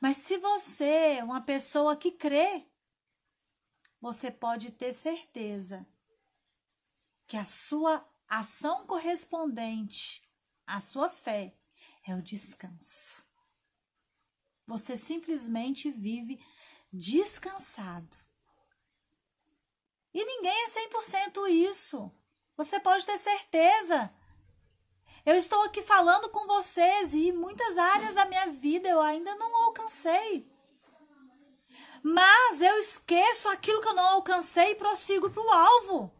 Mas 0.00 0.16
se 0.16 0.36
você 0.38 1.18
é 1.18 1.24
uma 1.24 1.42
pessoa 1.42 1.96
que 1.96 2.10
crê, 2.10 2.66
você 4.00 4.30
pode 4.30 4.72
ter 4.72 4.94
certeza 4.94 5.86
que 7.26 7.36
a 7.36 7.44
sua 7.44 8.04
ação 8.26 8.86
correspondente 8.86 10.22
à 10.66 10.80
sua 10.80 11.10
fé 11.10 11.54
é 12.06 12.14
o 12.14 12.22
descanso. 12.22 13.19
Você 14.70 14.96
simplesmente 14.96 15.90
vive 15.90 16.40
descansado. 16.92 18.16
E 20.14 20.24
ninguém 20.24 20.64
é 20.64 20.88
100% 20.88 21.50
isso. 21.50 22.08
Você 22.56 22.78
pode 22.78 23.04
ter 23.04 23.18
certeza. 23.18 24.14
Eu 25.26 25.34
estou 25.34 25.60
aqui 25.62 25.82
falando 25.82 26.28
com 26.30 26.46
vocês 26.46 27.12
e 27.14 27.32
muitas 27.32 27.76
áreas 27.78 28.14
da 28.14 28.26
minha 28.26 28.46
vida 28.46 28.88
eu 28.88 29.00
ainda 29.00 29.34
não 29.34 29.64
alcancei. 29.64 30.48
Mas 32.00 32.62
eu 32.62 32.78
esqueço 32.78 33.48
aquilo 33.48 33.80
que 33.80 33.88
eu 33.88 33.94
não 33.94 34.10
alcancei 34.10 34.70
e 34.70 34.76
prossigo 34.76 35.28
para 35.30 35.42
o 35.42 35.50
alvo 35.50 36.14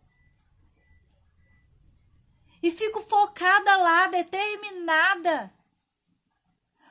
e 2.61 2.73
fico 2.73 3.01
focada 3.01 3.77
lá, 3.77 4.09
determinada. 4.09 5.60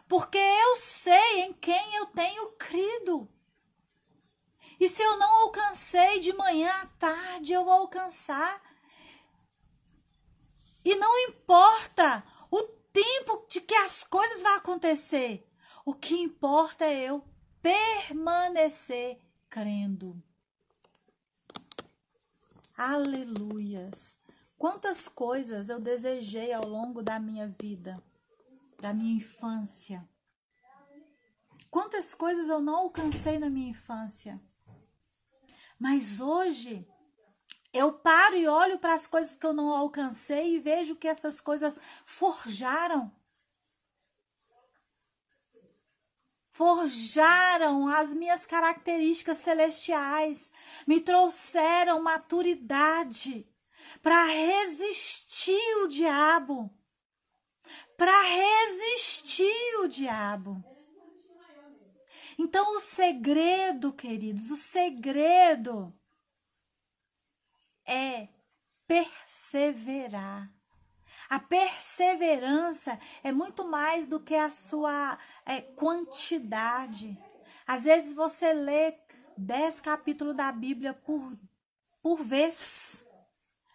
Porque 0.10 0.40
eu 0.40 0.76
sei 0.76 1.42
em 1.42 1.54
quem 1.54 1.96
eu 1.96 2.08
tenho 2.08 2.52
crido. 2.54 3.30
E 4.80 4.90
se 4.90 5.04
eu 5.04 5.18
não 5.20 5.42
alcancei 5.42 6.20
de 6.20 6.34
manhã 6.34 6.72
à 6.82 6.88
tarde, 6.88 7.54
eu 7.54 7.64
vou 7.64 7.74
alcançar. 7.74 8.60
E 10.84 10.96
não 10.96 11.16
importa 11.28 12.24
o 12.50 12.64
tempo 12.92 13.46
de 13.48 13.62
que 13.62 13.76
as 13.76 14.04
coisas 14.04 14.42
vão 14.42 14.56
acontecer. 14.56 15.48
O 15.86 15.94
que 15.94 16.16
importa 16.16 16.86
é 16.86 17.10
eu 17.10 17.24
permanecer 17.62 19.22
crendo. 19.48 20.20
Aleluias. 22.76 24.18
Quantas 24.58 25.08
coisas 25.08 25.70
eu 25.70 25.80
desejei 25.80 26.52
ao 26.52 26.66
longo 26.66 27.04
da 27.04 27.20
minha 27.20 27.48
vida, 27.62 28.02
da 28.82 28.94
minha 28.94 29.18
infância. 29.18 30.08
Quantas 31.70 32.14
coisas 32.14 32.50
eu 32.50 32.60
não 32.60 32.76
alcancei 32.76 33.38
na 33.38 33.50
minha 33.50 33.70
infância. 33.70 34.40
Mas 35.78 36.20
hoje 36.20 36.88
eu 37.72 37.94
paro 37.94 38.36
e 38.36 38.48
olho 38.48 38.80
para 38.80 38.94
as 38.94 39.06
coisas 39.06 39.36
que 39.36 39.46
eu 39.46 39.54
não 39.54 39.70
alcancei 39.70 40.56
e 40.56 40.60
vejo 40.60 40.96
que 40.96 41.08
essas 41.08 41.40
coisas 41.40 41.78
forjaram 42.06 43.12
forjaram 46.60 47.88
as 47.88 48.14
minhas 48.14 48.46
características 48.46 49.38
celestiais, 49.38 50.52
me 50.86 51.00
trouxeram 51.00 52.02
maturidade, 52.02 53.48
para 54.02 54.26
resistir 54.26 55.78
o 55.86 55.88
diabo. 55.88 56.70
Para 57.98 58.22
resistir 58.22 59.80
o 59.84 59.88
diabo. 59.88 60.64
Então, 62.38 62.78
o 62.78 62.80
segredo, 62.80 63.92
queridos, 63.92 64.50
o 64.50 64.56
segredo 64.56 65.92
é 67.86 68.30
perseverar. 68.88 70.50
A 71.30 71.40
perseverança 71.40 73.00
é 73.24 73.32
muito 73.32 73.68
mais 73.68 74.08
do 74.08 74.20
que 74.20 74.36
a 74.36 74.50
sua 74.50 75.18
é, 75.46 75.62
quantidade. 75.62 77.18
Às 77.68 77.84
vezes 77.84 78.16
você 78.16 78.54
lê 78.54 78.98
dez 79.38 79.80
capítulos 79.80 80.36
da 80.36 80.52
Bíblia 80.52 80.94
por, 80.94 81.38
por 82.02 82.24
vez. 82.24 83.06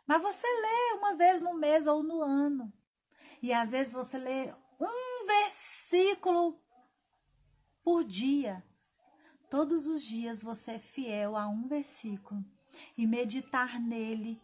Mas 0.06 0.22
você 0.22 0.46
lê 0.46 0.98
uma 0.98 1.16
vez 1.16 1.42
no 1.42 1.54
mês 1.54 1.86
ou 1.86 2.02
no 2.02 2.22
ano. 2.22 2.72
E 3.44 3.52
às 3.52 3.72
vezes 3.72 3.92
você 3.92 4.16
lê 4.16 4.54
um 4.80 5.26
versículo 5.26 6.58
por 7.82 8.02
dia. 8.02 8.64
Todos 9.50 9.86
os 9.86 10.02
dias 10.02 10.42
você 10.42 10.70
é 10.70 10.78
fiel 10.78 11.36
a 11.36 11.46
um 11.46 11.68
versículo 11.68 12.42
e 12.96 13.06
meditar 13.06 13.78
nele 13.78 14.40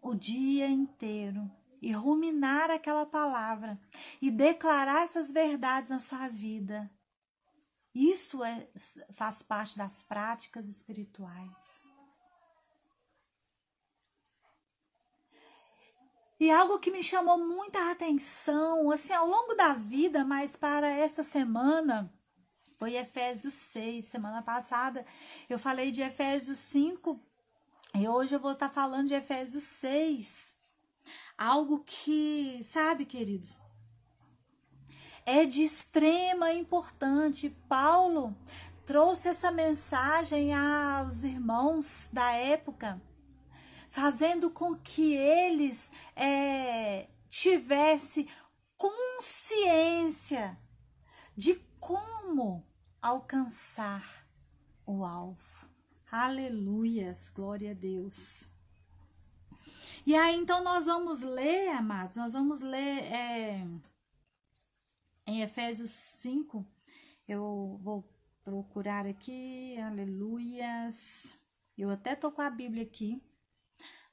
o 0.00 0.14
dia 0.14 0.68
inteiro 0.68 1.50
e 1.82 1.90
ruminar 1.90 2.70
aquela 2.70 3.04
palavra 3.04 3.76
e 4.22 4.30
declarar 4.30 5.02
essas 5.02 5.32
verdades 5.32 5.90
na 5.90 5.98
sua 5.98 6.28
vida. 6.28 6.88
Isso 7.92 8.44
é, 8.44 8.68
faz 9.10 9.42
parte 9.42 9.76
das 9.76 10.04
práticas 10.04 10.68
espirituais. 10.68 11.87
E 16.40 16.52
algo 16.52 16.78
que 16.78 16.92
me 16.92 17.02
chamou 17.02 17.36
muita 17.36 17.90
atenção, 17.90 18.92
assim, 18.92 19.12
ao 19.12 19.26
longo 19.26 19.54
da 19.54 19.72
vida, 19.72 20.24
mas 20.24 20.54
para 20.54 20.88
essa 20.88 21.24
semana, 21.24 22.12
foi 22.78 22.94
Efésios 22.94 23.54
6. 23.54 24.04
Semana 24.04 24.40
passada 24.40 25.04
eu 25.50 25.58
falei 25.58 25.90
de 25.90 26.00
Efésios 26.00 26.60
5 26.60 27.20
e 27.96 28.06
hoje 28.06 28.36
eu 28.36 28.40
vou 28.40 28.52
estar 28.52 28.70
falando 28.70 29.08
de 29.08 29.14
Efésios 29.14 29.64
6. 29.64 30.54
Algo 31.36 31.82
que, 31.84 32.60
sabe, 32.62 33.04
queridos, 33.04 33.58
é 35.26 35.44
de 35.44 35.64
extrema 35.64 36.52
importância. 36.52 37.52
Paulo 37.68 38.36
trouxe 38.86 39.26
essa 39.26 39.50
mensagem 39.50 40.54
aos 40.54 41.24
irmãos 41.24 42.08
da 42.12 42.30
época 42.30 43.02
fazendo 43.88 44.50
com 44.50 44.76
que 44.76 45.14
eles 45.14 45.90
é, 46.14 47.08
tivessem 47.28 48.28
consciência 48.76 50.56
de 51.36 51.54
como 51.80 52.64
alcançar 53.00 54.26
o 54.86 55.04
alvo. 55.04 55.68
Aleluias, 56.10 57.30
glória 57.30 57.72
a 57.72 57.74
Deus. 57.74 58.44
E 60.06 60.14
aí, 60.14 60.36
então, 60.36 60.62
nós 60.62 60.86
vamos 60.86 61.22
ler, 61.22 61.68
amados, 61.70 62.16
nós 62.16 62.32
vamos 62.32 62.62
ler 62.62 63.02
é, 63.12 63.66
em 65.26 65.42
Efésios 65.42 65.90
5. 65.90 66.64
Eu 67.26 67.78
vou 67.82 68.08
procurar 68.42 69.06
aqui, 69.06 69.76
aleluias. 69.78 71.30
Eu 71.76 71.90
até 71.90 72.16
tô 72.16 72.32
com 72.32 72.40
a 72.40 72.48
Bíblia 72.48 72.84
aqui 72.84 73.20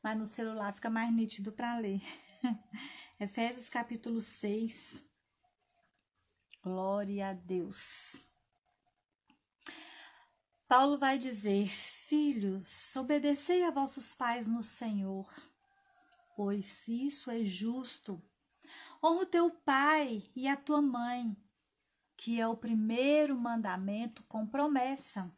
mas 0.05 0.15
no 0.19 0.25
celular 0.27 0.71
fica 0.71 0.87
mais 0.87 1.11
nítido 1.11 1.51
para 1.51 1.79
ler. 1.79 1.99
Efésios 3.19 3.67
capítulo 3.69 4.21
6. 4.21 5.03
Glória 6.61 7.29
a 7.29 7.33
Deus. 7.33 8.21
Paulo 10.67 10.99
vai 10.99 11.17
dizer: 11.17 11.69
Filhos, 11.69 12.95
obedecei 12.95 13.63
a 13.63 13.71
vossos 13.71 14.13
pais 14.13 14.47
no 14.47 14.61
Senhor, 14.61 15.27
pois 16.35 16.87
isso 16.87 17.31
é 17.31 17.43
justo. 17.43 18.21
Honra 19.03 19.23
o 19.23 19.25
teu 19.25 19.49
pai 19.49 20.29
e 20.35 20.47
a 20.47 20.55
tua 20.55 20.83
mãe, 20.83 21.35
que 22.15 22.39
é 22.39 22.47
o 22.47 22.55
primeiro 22.55 23.35
mandamento 23.35 24.21
com 24.25 24.45
promessa, 24.45 25.35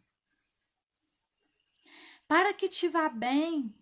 para 2.27 2.53
que 2.53 2.67
te 2.67 2.89
vá 2.89 3.07
bem 3.07 3.73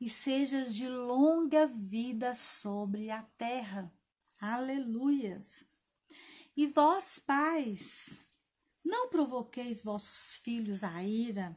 e 0.00 0.08
sejas 0.08 0.74
de 0.74 0.88
longa 0.88 1.66
vida 1.66 2.34
sobre 2.34 3.10
a 3.10 3.22
terra. 3.36 3.92
Aleluias. 4.40 5.66
E 6.56 6.66
vós, 6.66 7.18
pais, 7.18 8.20
não 8.82 9.10
provoqueis 9.10 9.82
vossos 9.82 10.36
filhos 10.36 10.82
à 10.82 11.02
ira, 11.02 11.54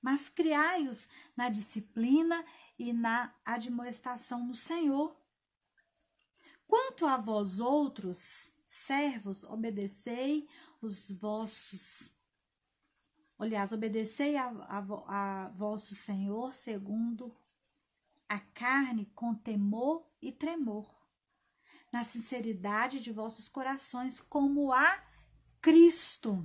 mas 0.00 0.28
criai-os 0.28 1.08
na 1.36 1.48
disciplina 1.48 2.44
e 2.78 2.92
na 2.92 3.34
admoestação 3.44 4.46
no 4.46 4.54
Senhor. 4.54 5.14
Quanto 6.66 7.06
a 7.06 7.16
vós 7.16 7.58
outros, 7.58 8.50
servos, 8.66 9.42
obedecei 9.44 10.48
os 10.80 11.10
vossos. 11.10 12.14
Aliás, 13.38 13.72
obedecei 13.72 14.36
a, 14.36 14.46
a, 14.46 15.44
a 15.44 15.48
vosso 15.50 15.94
Senhor 15.94 16.54
segundo 16.54 17.34
a 18.34 18.40
carne 18.52 19.06
com 19.14 19.32
temor 19.32 20.04
e 20.20 20.32
tremor, 20.32 20.92
na 21.92 22.02
sinceridade 22.02 22.98
de 22.98 23.12
vossos 23.12 23.48
corações, 23.48 24.18
como 24.18 24.72
a 24.72 25.04
Cristo, 25.62 26.44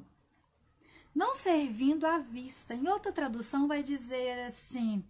não 1.16 1.34
servindo 1.34 2.06
à 2.06 2.20
vista. 2.20 2.76
Em 2.76 2.88
outra 2.88 3.12
tradução, 3.12 3.68
vai 3.68 3.82
dizer 3.82 4.38
assim: 4.42 5.04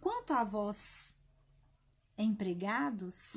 quanto 0.00 0.32
a 0.32 0.44
vós, 0.44 1.16
empregados, 2.16 3.36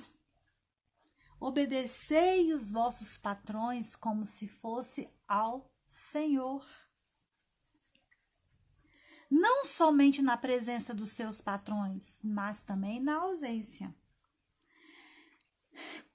obedecei 1.39 2.53
os 2.53 2.71
vossos 2.71 3.17
patrões 3.17 3.95
como 3.95 4.23
se 4.27 4.47
fosse 4.47 5.09
ao 5.27 5.73
Senhor. 5.87 6.63
Não 9.35 9.65
somente 9.65 10.21
na 10.21 10.37
presença 10.37 10.93
dos 10.93 11.09
seus 11.09 11.41
patrões, 11.41 12.21
mas 12.23 12.61
também 12.61 13.01
na 13.01 13.15
ausência. 13.15 13.91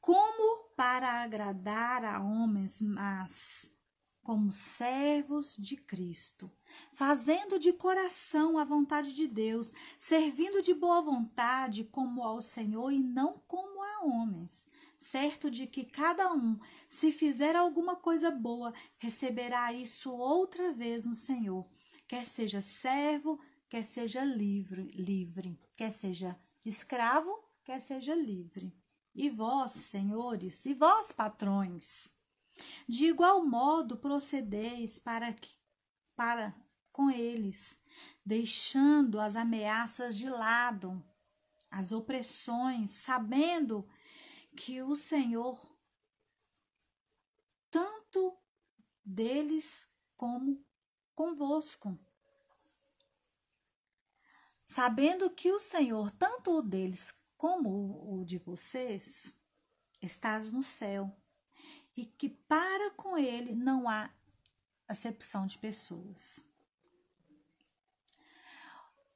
Como 0.00 0.68
para 0.76 1.24
agradar 1.24 2.04
a 2.04 2.22
homens, 2.22 2.80
mas 2.80 3.72
como 4.22 4.52
servos 4.52 5.56
de 5.58 5.76
Cristo, 5.76 6.48
fazendo 6.92 7.58
de 7.58 7.72
coração 7.72 8.56
a 8.56 8.62
vontade 8.62 9.12
de 9.12 9.26
Deus, 9.26 9.72
servindo 9.98 10.62
de 10.62 10.72
boa 10.72 11.02
vontade 11.02 11.82
como 11.82 12.22
ao 12.22 12.40
Senhor 12.40 12.92
e 12.92 13.02
não 13.02 13.42
como 13.48 13.82
a 13.82 14.04
homens, 14.04 14.68
certo 14.96 15.50
de 15.50 15.66
que 15.66 15.84
cada 15.84 16.32
um, 16.32 16.56
se 16.88 17.10
fizer 17.10 17.56
alguma 17.56 17.96
coisa 17.96 18.30
boa, 18.30 18.72
receberá 19.00 19.72
isso 19.72 20.08
outra 20.12 20.72
vez 20.72 21.04
no 21.04 21.16
Senhor, 21.16 21.66
quer 22.08 22.24
seja 22.24 22.62
servo, 22.62 23.38
quer 23.68 23.84
seja 23.84 24.24
livre, 24.24 24.90
livre, 24.94 25.60
quer 25.76 25.92
seja 25.92 26.36
escravo, 26.64 27.30
quer 27.62 27.80
seja 27.80 28.14
livre. 28.14 28.74
E 29.14 29.28
vós, 29.28 29.72
senhores, 29.72 30.64
e 30.64 30.74
vós, 30.74 31.12
patrões, 31.12 32.12
de 32.88 33.06
igual 33.06 33.44
modo 33.44 33.98
procedeis 33.98 34.98
para, 34.98 35.32
que, 35.32 35.50
para 36.16 36.54
com 36.92 37.10
eles, 37.10 37.78
deixando 38.24 39.20
as 39.20 39.36
ameaças 39.36 40.16
de 40.16 40.30
lado, 40.30 41.04
as 41.70 41.92
opressões, 41.92 42.92
sabendo 42.92 43.86
que 44.56 44.82
o 44.82 44.96
Senhor, 44.96 45.76
tanto 47.70 48.38
deles 49.04 49.86
como 50.16 50.67
convosco. 51.18 51.98
Sabendo 54.64 55.28
que 55.28 55.50
o 55.50 55.58
Senhor, 55.58 56.12
tanto 56.12 56.56
o 56.58 56.62
deles 56.62 57.12
como 57.36 57.68
o 58.08 58.24
de 58.24 58.38
vocês, 58.38 59.32
estás 60.00 60.52
no 60.52 60.62
céu 60.62 61.12
e 61.96 62.06
que 62.06 62.28
para 62.28 62.92
com 62.92 63.18
ele 63.18 63.56
não 63.56 63.88
há 63.88 64.14
acepção 64.86 65.44
de 65.44 65.58
pessoas. 65.58 66.38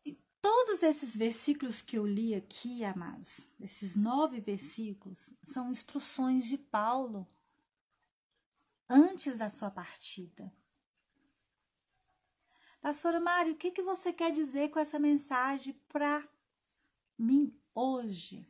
E 0.05 0.21
todos 0.41 0.83
esses 0.83 1.17
versículos 1.17 1.81
que 1.81 1.97
eu 1.97 2.05
li 2.05 2.35
aqui, 2.35 2.83
amados, 2.83 3.47
esses 3.61 3.95
nove 3.95 4.41
versículos, 4.41 5.33
são 5.45 5.71
instruções 5.71 6.47
de 6.47 6.59
Paulo 6.59 7.29
antes 8.89 9.39
da 9.39 9.49
sua 9.49 9.71
partida. 9.71 10.53
Pastora 12.83 13.21
Mário, 13.21 13.53
o 13.53 13.57
que, 13.57 13.71
que 13.71 13.81
você 13.81 14.13
quer 14.13 14.33
dizer 14.33 14.71
com 14.71 14.81
essa 14.81 14.99
mensagem 14.99 15.73
para 15.89 16.29
mim 17.17 17.57
hoje? 17.73 18.45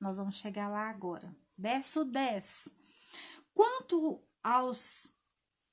Nós 0.00 0.16
vamos 0.16 0.34
chegar 0.34 0.68
lá 0.68 0.90
agora. 0.90 1.32
Verso 1.56 2.04
10. 2.04 2.68
Quanto 3.54 4.20
aos 4.42 5.12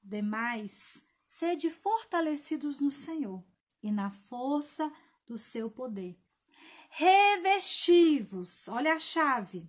demais, 0.04 1.04
sede 1.26 1.72
fortalecidos 1.72 2.80
no 2.80 2.91
Senhor 2.91 3.43
e 3.82 3.91
na 3.91 4.12
força 4.12 4.93
do 5.26 5.39
seu 5.39 5.72
poder. 5.72 6.15
Revestivos, 6.91 8.67
olha 8.67 8.93
a 8.93 9.00
chave, 9.00 9.67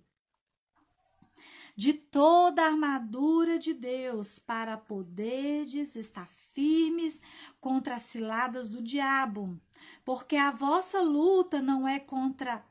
de 1.79 1.93
toda 1.93 2.61
a 2.61 2.65
armadura 2.65 3.57
de 3.57 3.73
Deus, 3.73 4.37
para 4.37 4.77
poderdes 4.77 5.95
estar 5.95 6.27
firmes 6.27 7.21
contra 7.61 7.95
as 7.95 8.01
ciladas 8.01 8.67
do 8.67 8.83
diabo, 8.83 9.57
porque 10.03 10.35
a 10.35 10.51
vossa 10.51 10.99
luta 10.99 11.61
não 11.61 11.87
é 11.87 11.97
contra 11.97 12.65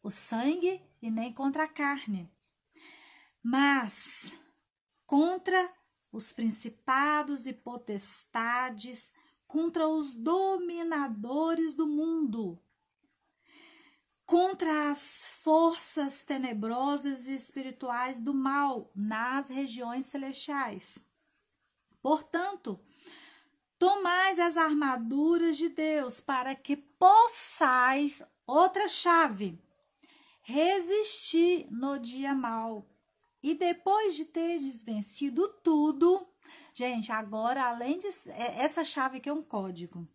o 0.00 0.12
sangue 0.12 0.80
e 1.02 1.10
nem 1.10 1.32
contra 1.32 1.64
a 1.64 1.68
carne, 1.68 2.30
mas 3.42 4.38
contra 5.04 5.68
os 6.12 6.32
principados 6.32 7.48
e 7.48 7.52
potestades, 7.52 9.12
contra 9.48 9.88
os 9.88 10.14
dominadores 10.14 11.74
do 11.74 11.88
mundo, 11.88 12.62
contra 14.26 14.90
as 14.90 15.28
forças 15.42 16.24
tenebrosas 16.24 17.28
e 17.28 17.36
espirituais 17.36 18.20
do 18.20 18.34
mal 18.34 18.90
nas 18.94 19.48
regiões 19.48 20.06
celestiais. 20.06 20.98
Portanto, 22.02 22.80
tomais 23.78 24.40
as 24.40 24.56
armaduras 24.56 25.56
de 25.56 25.68
Deus 25.68 26.20
para 26.20 26.56
que 26.56 26.76
possais, 26.76 28.20
outra 28.44 28.88
chave, 28.88 29.58
resistir 30.42 31.68
no 31.70 31.98
dia 31.98 32.34
mal 32.34 32.84
e 33.42 33.54
depois 33.54 34.16
de 34.16 34.24
ter 34.24 34.58
vencido 34.84 35.48
tudo, 35.62 36.26
gente, 36.74 37.12
agora 37.12 37.64
além 37.64 37.98
de 37.98 38.08
é, 38.28 38.60
essa 38.60 38.84
chave 38.84 39.20
que 39.20 39.28
é 39.28 39.32
um 39.32 39.42
código, 39.42 40.08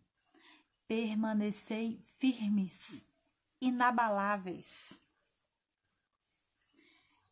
permanecei 0.86 1.98
firmes, 2.18 3.04
inabaláveis. 3.62 4.92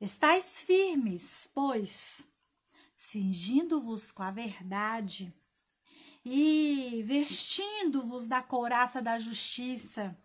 Estais 0.00 0.60
firmes, 0.60 1.50
pois, 1.52 2.22
cingindo-vos 2.96 4.10
com 4.10 4.22
a 4.22 4.30
verdade 4.30 5.34
e 6.24 7.02
vestindo-vos 7.06 8.26
da 8.26 8.42
couraça 8.42 9.02
da 9.02 9.18
justiça. 9.18 10.16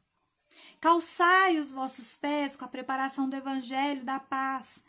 Calçai 0.80 1.58
os 1.58 1.72
vossos 1.72 2.16
pés 2.16 2.56
com 2.56 2.64
a 2.64 2.70
preparação 2.70 3.28
do 3.28 3.36
evangelho 3.36 4.06
da 4.06 4.20
paz 4.20 4.82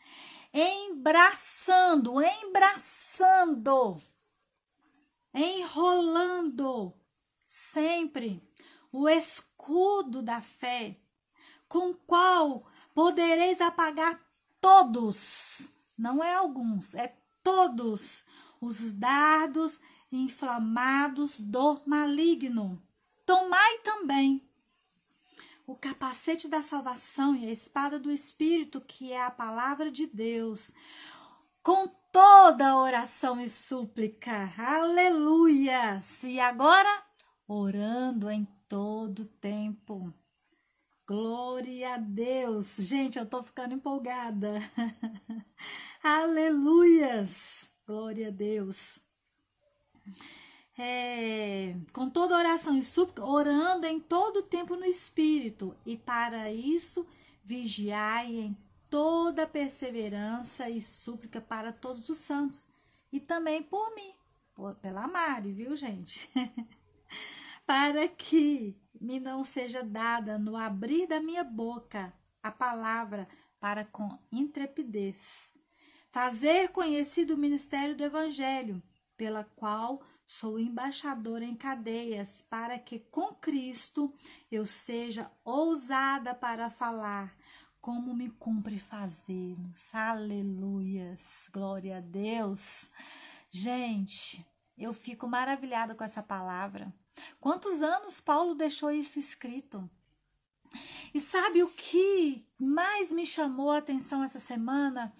embraçando, 0.56 2.22
embraçando, 2.22 4.00
enrolando 5.34 6.94
sempre 7.46 8.40
o 8.90 9.06
escudo 9.06 10.22
da 10.22 10.40
fé, 10.40 10.96
com 11.76 11.92
qual 11.92 12.66
podereis 12.94 13.60
apagar 13.60 14.18
todos, 14.62 15.68
não 15.98 16.24
é 16.24 16.34
alguns, 16.34 16.94
é 16.94 17.14
todos 17.44 18.24
os 18.58 18.94
dardos 18.94 19.78
inflamados 20.10 21.38
do 21.38 21.82
maligno. 21.84 22.82
Tomai 23.26 23.76
também 23.80 24.42
o 25.66 25.76
capacete 25.76 26.48
da 26.48 26.62
salvação 26.62 27.36
e 27.36 27.46
a 27.46 27.52
espada 27.52 27.98
do 27.98 28.10
Espírito, 28.10 28.80
que 28.80 29.12
é 29.12 29.22
a 29.22 29.30
palavra 29.30 29.90
de 29.90 30.06
Deus, 30.06 30.70
com 31.62 31.86
toda 32.10 32.78
oração 32.78 33.38
e 33.38 33.50
súplica. 33.50 34.50
Aleluia! 34.56 36.00
E 36.24 36.40
agora, 36.40 37.02
orando 37.46 38.30
em 38.30 38.46
todo 38.66 39.26
tempo. 39.26 40.10
Glória 41.06 41.94
a 41.94 41.98
Deus. 41.98 42.74
Gente, 42.78 43.16
eu 43.16 43.24
tô 43.24 43.40
ficando 43.40 43.74
empolgada. 43.74 44.58
Aleluias! 46.02 47.70
Glória 47.86 48.26
a 48.26 48.30
Deus. 48.32 48.98
é, 50.76 51.76
com 51.92 52.10
toda 52.10 52.36
oração 52.36 52.76
e 52.76 52.84
súplica, 52.84 53.24
orando 53.24 53.86
em 53.86 54.00
todo 54.00 54.42
tempo 54.42 54.74
no 54.74 54.84
Espírito, 54.84 55.76
e 55.86 55.96
para 55.96 56.52
isso 56.52 57.06
vigiai 57.44 58.34
em 58.34 58.58
toda 58.90 59.46
perseverança 59.46 60.68
e 60.68 60.82
súplica 60.82 61.40
para 61.40 61.72
todos 61.72 62.08
os 62.08 62.18
santos, 62.18 62.66
e 63.12 63.20
também 63.20 63.62
por 63.62 63.94
mim, 63.94 64.12
por, 64.56 64.74
pela 64.76 65.06
Mari, 65.06 65.52
viu, 65.52 65.76
gente? 65.76 66.28
para 67.64 68.08
que 68.08 68.76
me 69.00 69.20
não 69.20 69.44
seja 69.44 69.82
dada 69.82 70.38
no 70.38 70.56
abrir 70.56 71.06
da 71.06 71.20
minha 71.20 71.44
boca 71.44 72.12
a 72.42 72.50
palavra 72.50 73.26
para 73.60 73.84
com 73.84 74.18
intrepidez 74.30 75.54
fazer 76.16 76.68
conhecido 76.68 77.34
o 77.34 77.36
ministério 77.36 77.94
do 77.94 78.02
Evangelho, 78.02 78.82
pela 79.18 79.44
qual 79.44 80.00
sou 80.24 80.58
embaixadora 80.58 81.44
em 81.44 81.54
cadeias, 81.54 82.40
para 82.40 82.78
que 82.78 82.98
com 82.98 83.34
Cristo 83.34 84.10
eu 84.50 84.64
seja 84.64 85.30
ousada 85.44 86.34
para 86.34 86.70
falar, 86.70 87.36
como 87.82 88.14
me 88.14 88.30
cumpre 88.30 88.78
fazer. 88.78 89.58
Aleluias, 89.92 91.50
glória 91.52 91.98
a 91.98 92.00
Deus. 92.00 92.88
Gente, 93.50 94.42
eu 94.78 94.94
fico 94.94 95.28
maravilhada 95.28 95.94
com 95.94 96.02
essa 96.02 96.22
palavra. 96.22 96.90
Quantos 97.40 97.82
anos 97.82 98.20
Paulo 98.20 98.54
deixou 98.54 98.90
isso 98.90 99.18
escrito? 99.18 99.88
E 101.14 101.20
sabe 101.20 101.62
o 101.62 101.68
que 101.68 102.46
mais 102.58 103.10
me 103.10 103.24
chamou 103.24 103.70
a 103.70 103.78
atenção 103.78 104.22
essa 104.22 104.38
semana? 104.38 105.12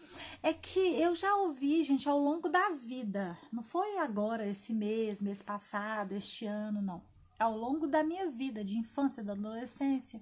É 0.42 0.52
que 0.52 0.78
eu 1.00 1.14
já 1.14 1.34
ouvi, 1.36 1.82
gente, 1.84 2.08
ao 2.08 2.18
longo 2.18 2.48
da 2.48 2.70
vida, 2.70 3.38
não 3.52 3.62
foi 3.62 3.98
agora, 3.98 4.46
esse 4.46 4.74
mês, 4.74 5.22
mês 5.22 5.42
passado, 5.42 6.12
este 6.12 6.46
ano, 6.46 6.82
não. 6.82 7.02
Ao 7.38 7.56
longo 7.56 7.86
da 7.86 8.02
minha 8.02 8.28
vida, 8.28 8.64
de 8.64 8.78
infância, 8.78 9.22
da 9.22 9.32
adolescência. 9.32 10.20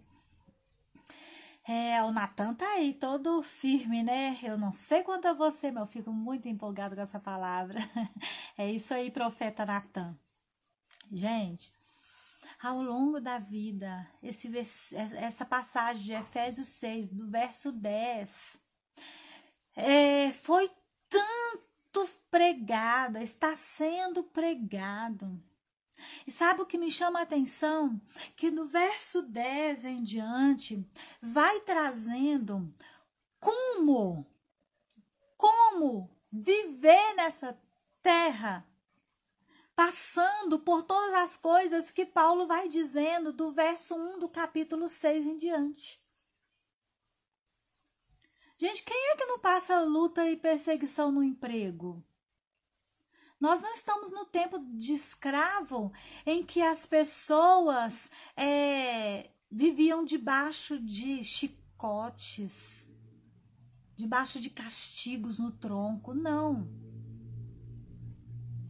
É, 1.66 2.02
o 2.02 2.12
Natan 2.12 2.54
tá 2.54 2.66
aí 2.74 2.92
todo 2.92 3.42
firme, 3.42 4.02
né? 4.02 4.38
Eu 4.42 4.58
não 4.58 4.70
sei 4.70 5.02
quanto 5.02 5.26
a 5.26 5.32
você, 5.32 5.70
mas 5.70 5.82
eu 5.82 5.86
fico 5.86 6.12
muito 6.12 6.46
empolgado 6.46 6.94
com 6.94 7.00
essa 7.00 7.18
palavra. 7.18 7.78
É 8.56 8.70
isso 8.70 8.94
aí, 8.94 9.10
profeta 9.10 9.66
Natan. 9.66 10.16
Gente, 11.10 11.72
ao 12.62 12.82
longo 12.82 13.20
da 13.20 13.38
vida, 13.38 14.10
esse, 14.22 14.50
essa 14.96 15.44
passagem 15.44 16.02
de 16.02 16.12
Efésios 16.12 16.68
6, 16.68 17.10
do 17.10 17.28
verso 17.28 17.70
10, 17.70 18.58
é, 19.76 20.32
foi 20.32 20.70
tanto 21.08 22.08
pregada, 22.30 23.22
está 23.22 23.54
sendo 23.54 24.24
pregado. 24.24 25.42
E 26.26 26.30
sabe 26.30 26.62
o 26.62 26.66
que 26.66 26.78
me 26.78 26.90
chama 26.90 27.20
a 27.20 27.22
atenção? 27.22 28.00
Que 28.36 28.50
no 28.50 28.66
verso 28.66 29.22
10 29.22 29.84
em 29.84 30.02
diante, 30.02 30.84
vai 31.20 31.60
trazendo 31.60 32.72
como, 33.38 34.26
como 35.36 36.10
viver 36.32 37.14
nessa 37.14 37.56
terra 38.02 38.66
passando 39.74 40.58
por 40.60 40.82
todas 40.84 41.14
as 41.14 41.36
coisas 41.36 41.90
que 41.90 42.06
Paulo 42.06 42.46
vai 42.46 42.68
dizendo 42.68 43.32
do 43.32 43.50
verso 43.50 43.94
1 43.94 44.18
do 44.20 44.28
capítulo 44.28 44.88
6 44.88 45.26
em 45.26 45.36
diante. 45.36 46.00
Gente, 48.56 48.84
quem 48.84 49.10
é 49.10 49.16
que 49.16 49.26
não 49.26 49.40
passa 49.40 49.80
luta 49.80 50.28
e 50.30 50.36
perseguição 50.36 51.10
no 51.10 51.22
emprego? 51.22 52.02
Nós 53.40 53.60
não 53.60 53.74
estamos 53.74 54.12
no 54.12 54.24
tempo 54.24 54.58
de 54.58 54.94
escravo 54.94 55.92
em 56.24 56.44
que 56.44 56.62
as 56.62 56.86
pessoas 56.86 58.10
é, 58.36 59.28
viviam 59.50 60.04
debaixo 60.04 60.78
de 60.78 61.24
chicotes, 61.24 62.88
debaixo 63.96 64.40
de 64.40 64.50
castigos 64.50 65.38
no 65.38 65.50
tronco. 65.50 66.14
Não 66.14 66.83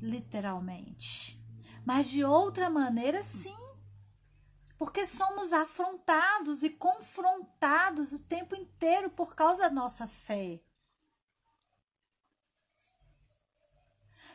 literalmente. 0.04 1.42
Mas 1.84 2.08
de 2.08 2.24
outra 2.24 2.68
maneira, 2.68 3.22
sim. 3.22 3.56
Porque 4.78 5.06
somos 5.06 5.52
afrontados 5.52 6.62
e 6.62 6.70
confrontados 6.70 8.12
o 8.12 8.18
tempo 8.18 8.54
inteiro 8.54 9.10
por 9.10 9.34
causa 9.34 9.62
da 9.62 9.70
nossa 9.70 10.06
fé. 10.06 10.60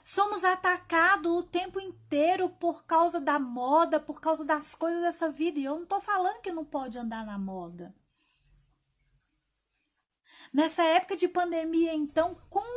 Somos 0.01 0.43
atacados 0.43 1.31
o 1.31 1.43
tempo 1.43 1.79
inteiro 1.79 2.49
por 2.49 2.85
causa 2.85 3.19
da 3.19 3.37
moda, 3.37 3.99
por 3.99 4.19
causa 4.19 4.43
das 4.43 4.73
coisas 4.73 5.01
dessa 5.01 5.29
vida. 5.29 5.59
E 5.59 5.65
eu 5.65 5.75
não 5.75 5.83
estou 5.83 6.01
falando 6.01 6.41
que 6.41 6.51
não 6.51 6.65
pode 6.65 6.97
andar 6.97 7.25
na 7.25 7.37
moda. 7.37 7.93
Nessa 10.51 10.83
época 10.83 11.15
de 11.15 11.27
pandemia, 11.27 11.93
então, 11.93 12.35
como 12.49 12.68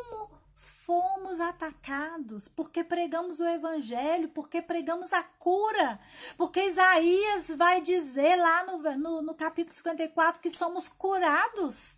fomos 0.84 1.40
atacados, 1.40 2.48
porque 2.48 2.82
pregamos 2.82 3.38
o 3.38 3.46
evangelho, 3.46 4.28
porque 4.30 4.60
pregamos 4.60 5.12
a 5.12 5.22
cura, 5.22 6.00
porque 6.36 6.64
Isaías 6.64 7.48
vai 7.56 7.80
dizer 7.80 8.36
lá 8.36 8.64
no, 8.64 8.78
no, 8.98 9.22
no 9.22 9.34
capítulo 9.34 9.76
54 9.76 10.42
que 10.42 10.50
somos 10.50 10.88
curados. 10.88 11.96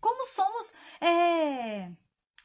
Como 0.00 0.24
somos 0.26 0.72
é, 1.00 1.90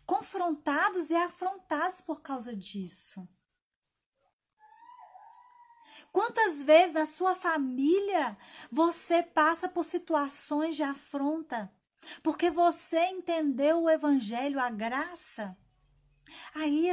confrontados 0.06 1.10
e 1.10 1.16
afrontados 1.16 2.02
por 2.02 2.22
causa 2.22 2.56
disso. 2.56 3.28
Quantas 6.12 6.62
vezes 6.64 6.94
na 6.94 7.06
sua 7.06 7.36
família 7.36 8.38
você 8.72 9.24
passa 9.24 9.70
por 9.70 9.86
situações 9.86 10.76
de 10.76 10.84
afronta? 10.84 11.72
Porque 12.22 12.50
você 12.50 13.00
entendeu 13.08 13.84
o 13.84 13.90
evangelho, 13.90 14.60
a 14.60 14.70
graça. 14.70 15.58
Aí 16.56 16.90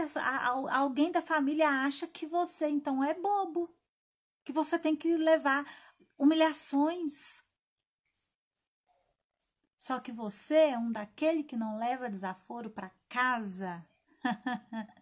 alguém 0.71 1.11
da 1.11 1.23
família 1.23 1.69
acha 1.69 2.07
que 2.07 2.27
você 2.27 2.69
então 2.69 3.03
é 3.03 3.15
bobo, 3.15 3.75
que 4.45 4.53
você 4.53 4.79
tem 4.79 4.97
que 4.97 5.17
levar 5.17 5.65
humilhações. 6.19 7.43
Só 9.79 9.99
que 9.99 10.13
você 10.13 10.55
é 10.55 10.79
um 10.79 10.93
daquele 10.93 11.43
que 11.43 11.57
não 11.57 11.79
leva 11.79 12.11
desaforo 12.11 12.69
para 12.71 12.91
casa. 13.09 13.83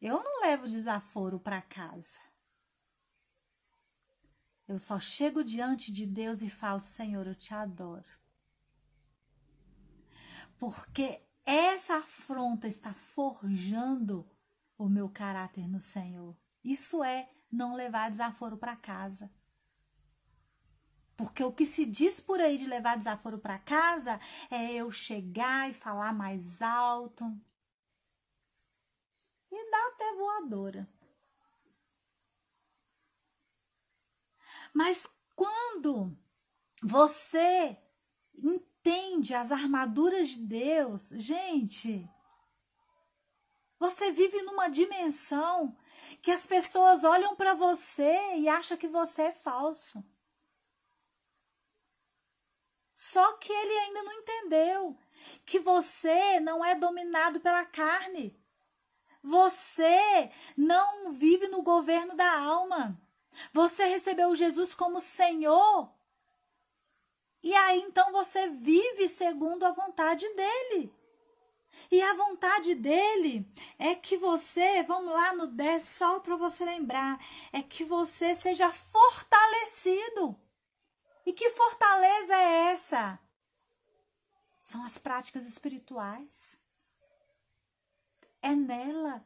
Eu 0.00 0.22
não 0.22 0.42
levo 0.42 0.68
desaforo 0.68 1.40
para 1.40 1.60
casa. 1.60 2.27
Eu 4.68 4.78
só 4.78 5.00
chego 5.00 5.42
diante 5.42 5.90
de 5.90 6.06
Deus 6.06 6.42
e 6.42 6.50
falo: 6.50 6.80
Senhor, 6.80 7.26
eu 7.26 7.34
te 7.34 7.54
adoro. 7.54 8.06
Porque 10.58 11.22
essa 11.46 11.96
afronta 11.96 12.68
está 12.68 12.92
forjando 12.92 14.28
o 14.76 14.86
meu 14.86 15.08
caráter 15.08 15.66
no 15.66 15.80
Senhor. 15.80 16.36
Isso 16.62 17.02
é 17.02 17.30
não 17.50 17.74
levar 17.74 18.10
desaforo 18.10 18.58
para 18.58 18.76
casa. 18.76 19.30
Porque 21.16 21.42
o 21.42 21.52
que 21.52 21.64
se 21.64 21.86
diz 21.86 22.20
por 22.20 22.38
aí 22.38 22.58
de 22.58 22.66
levar 22.66 22.96
desaforo 22.96 23.38
para 23.38 23.58
casa 23.58 24.20
é 24.50 24.74
eu 24.74 24.92
chegar 24.92 25.70
e 25.70 25.74
falar 25.74 26.12
mais 26.12 26.60
alto. 26.60 27.24
E 29.50 29.70
dar 29.70 29.88
até 29.88 30.14
voadora. 30.14 30.97
Mas 34.72 35.06
quando 35.34 36.16
você 36.82 37.76
entende 38.36 39.34
as 39.34 39.50
armaduras 39.52 40.30
de 40.30 40.38
Deus, 40.38 41.08
gente, 41.12 42.08
você 43.78 44.10
vive 44.12 44.42
numa 44.42 44.68
dimensão 44.68 45.76
que 46.22 46.30
as 46.30 46.46
pessoas 46.46 47.04
olham 47.04 47.36
para 47.36 47.54
você 47.54 48.36
e 48.36 48.48
acham 48.48 48.76
que 48.76 48.88
você 48.88 49.22
é 49.22 49.32
falso. 49.32 50.02
Só 52.94 53.34
que 53.34 53.52
ele 53.52 53.78
ainda 53.78 54.02
não 54.02 54.12
entendeu 54.12 54.98
que 55.46 55.60
você 55.60 56.40
não 56.40 56.64
é 56.64 56.74
dominado 56.74 57.40
pela 57.40 57.64
carne. 57.64 58.36
Você 59.22 60.32
não 60.56 61.12
vive 61.12 61.46
no 61.48 61.62
governo 61.62 62.16
da 62.16 62.38
alma. 62.40 63.00
Você 63.52 63.84
recebeu 63.84 64.34
Jesus 64.34 64.74
como 64.74 65.00
Senhor. 65.00 65.92
E 67.42 67.54
aí 67.54 67.80
então 67.82 68.12
você 68.12 68.48
vive 68.48 69.08
segundo 69.08 69.64
a 69.64 69.72
vontade 69.72 70.28
dele. 70.34 70.92
E 71.90 72.02
a 72.02 72.14
vontade 72.14 72.74
dele 72.74 73.46
é 73.78 73.94
que 73.94 74.18
você, 74.18 74.82
vamos 74.82 75.12
lá 75.12 75.32
no 75.34 75.46
10, 75.46 75.82
só 75.84 76.20
para 76.20 76.36
você 76.36 76.64
lembrar, 76.64 77.18
é 77.52 77.62
que 77.62 77.84
você 77.84 78.34
seja 78.34 78.70
fortalecido. 78.70 80.36
E 81.24 81.32
que 81.32 81.50
fortaleza 81.50 82.34
é 82.34 82.72
essa? 82.72 83.18
São 84.62 84.84
as 84.84 84.98
práticas 84.98 85.46
espirituais. 85.46 86.58
É 88.42 88.54
nela 88.54 89.24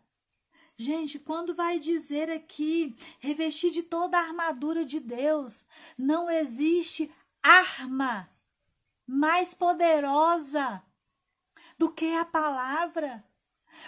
Gente, 0.82 1.20
quando 1.20 1.54
vai 1.54 1.78
dizer 1.78 2.28
aqui, 2.28 2.92
revestir 3.20 3.70
de 3.70 3.84
toda 3.84 4.18
a 4.18 4.20
armadura 4.20 4.84
de 4.84 4.98
Deus, 4.98 5.64
não 5.96 6.28
existe 6.28 7.08
arma 7.40 8.28
mais 9.06 9.54
poderosa 9.54 10.82
do 11.78 11.92
que 11.92 12.12
a 12.16 12.24
palavra. 12.24 13.24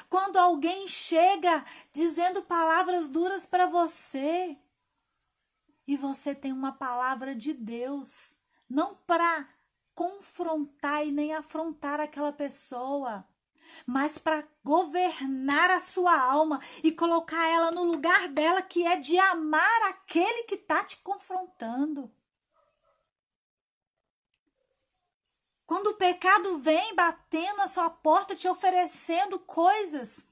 Quando 0.09 0.37
alguém 0.37 0.87
chega 0.87 1.65
dizendo 1.93 2.43
palavras 2.43 3.11
duras 3.11 3.45
para 3.45 3.67
você, 3.67 4.57
e 5.89 5.97
você 5.97 6.33
tem 6.33 6.53
uma 6.53 6.71
palavra 6.71 7.35
de 7.35 7.53
Deus, 7.53 8.37
não 8.71 8.95
para 9.05 9.49
confrontar 9.97 11.05
e 11.05 11.11
nem 11.11 11.35
afrontar 11.35 11.99
aquela 11.99 12.33
pessoa, 12.33 13.27
mas 13.87 14.19
para 14.19 14.47
governar 14.65 15.71
a 15.71 15.81
sua 15.81 16.19
alma 16.19 16.61
e 16.83 16.93
colocar 16.93 17.47
ela 17.47 17.71
no 17.71 17.85
lugar 17.85 18.29
dela, 18.29 18.63
que 18.63 18.87
é 18.87 18.97
de 18.97 19.19
amar 19.19 19.83
aquele 19.89 20.45
que 20.45 20.55
está 20.55 20.83
te 20.85 20.99
confrontando. 20.99 22.11
Quando 25.67 25.89
o 25.89 25.95
pecado 25.95 26.59
vem 26.59 26.95
batendo 26.95 27.63
a 27.63 27.69
sua 27.69 27.89
porta, 27.89 28.37
te 28.37 28.47
oferecendo 28.47 29.39
coisas, 29.39 30.25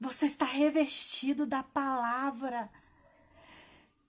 você 0.00 0.26
está 0.26 0.44
revestido 0.44 1.46
da 1.46 1.62
palavra. 1.62 2.70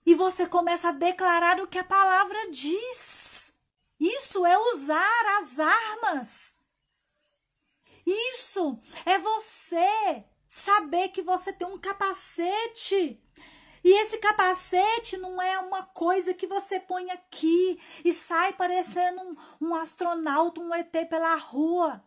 E 0.04 0.14
você 0.14 0.46
começa 0.46 0.88
a 0.88 0.92
declarar 0.92 1.60
o 1.60 1.66
que 1.66 1.78
a 1.78 1.84
palavra 1.84 2.50
diz. 2.50 3.52
Isso 3.98 4.44
é 4.44 4.58
usar 4.74 5.38
as 5.38 5.58
armas. 5.58 6.55
Isso 8.06 8.80
é 9.04 9.18
você 9.18 10.24
saber 10.48 11.08
que 11.08 11.22
você 11.22 11.52
tem 11.52 11.66
um 11.66 11.78
capacete. 11.78 13.20
E 13.82 14.02
esse 14.02 14.18
capacete 14.18 15.16
não 15.16 15.40
é 15.40 15.58
uma 15.58 15.84
coisa 15.84 16.34
que 16.34 16.46
você 16.46 16.80
põe 16.80 17.10
aqui 17.10 17.78
e 18.04 18.12
sai 18.12 18.52
parecendo 18.52 19.20
um, 19.20 19.36
um 19.68 19.74
astronauta, 19.74 20.60
um 20.60 20.74
ET 20.74 20.92
pela 21.08 21.34
rua. 21.36 22.02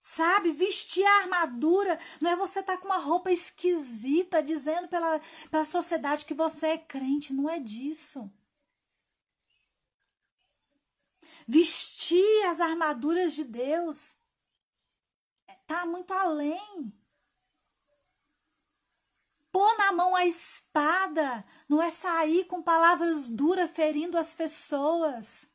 Sabe, 0.00 0.50
vestir 0.50 1.04
a 1.04 1.18
armadura 1.20 1.98
não 2.22 2.30
é 2.30 2.36
você 2.36 2.60
estar 2.60 2.76
tá 2.76 2.78
com 2.78 2.86
uma 2.86 2.98
roupa 2.98 3.30
esquisita 3.30 4.42
dizendo 4.42 4.88
pela, 4.88 5.20
pela 5.50 5.64
sociedade 5.66 6.24
que 6.24 6.32
você 6.32 6.68
é 6.68 6.78
crente, 6.78 7.34
não 7.34 7.50
é 7.50 7.58
disso. 7.58 8.30
Vestir 11.46 12.46
as 12.46 12.60
armaduras 12.60 13.34
de 13.34 13.44
Deus 13.44 14.19
está 15.70 15.86
muito 15.86 16.12
além. 16.12 16.92
Pôr 19.52 19.78
na 19.78 19.92
mão 19.92 20.16
a 20.16 20.26
espada 20.26 21.44
não 21.68 21.80
é 21.80 21.92
sair 21.92 22.44
com 22.46 22.60
palavras 22.60 23.30
duras 23.30 23.70
ferindo 23.70 24.18
as 24.18 24.34
pessoas, 24.34 25.46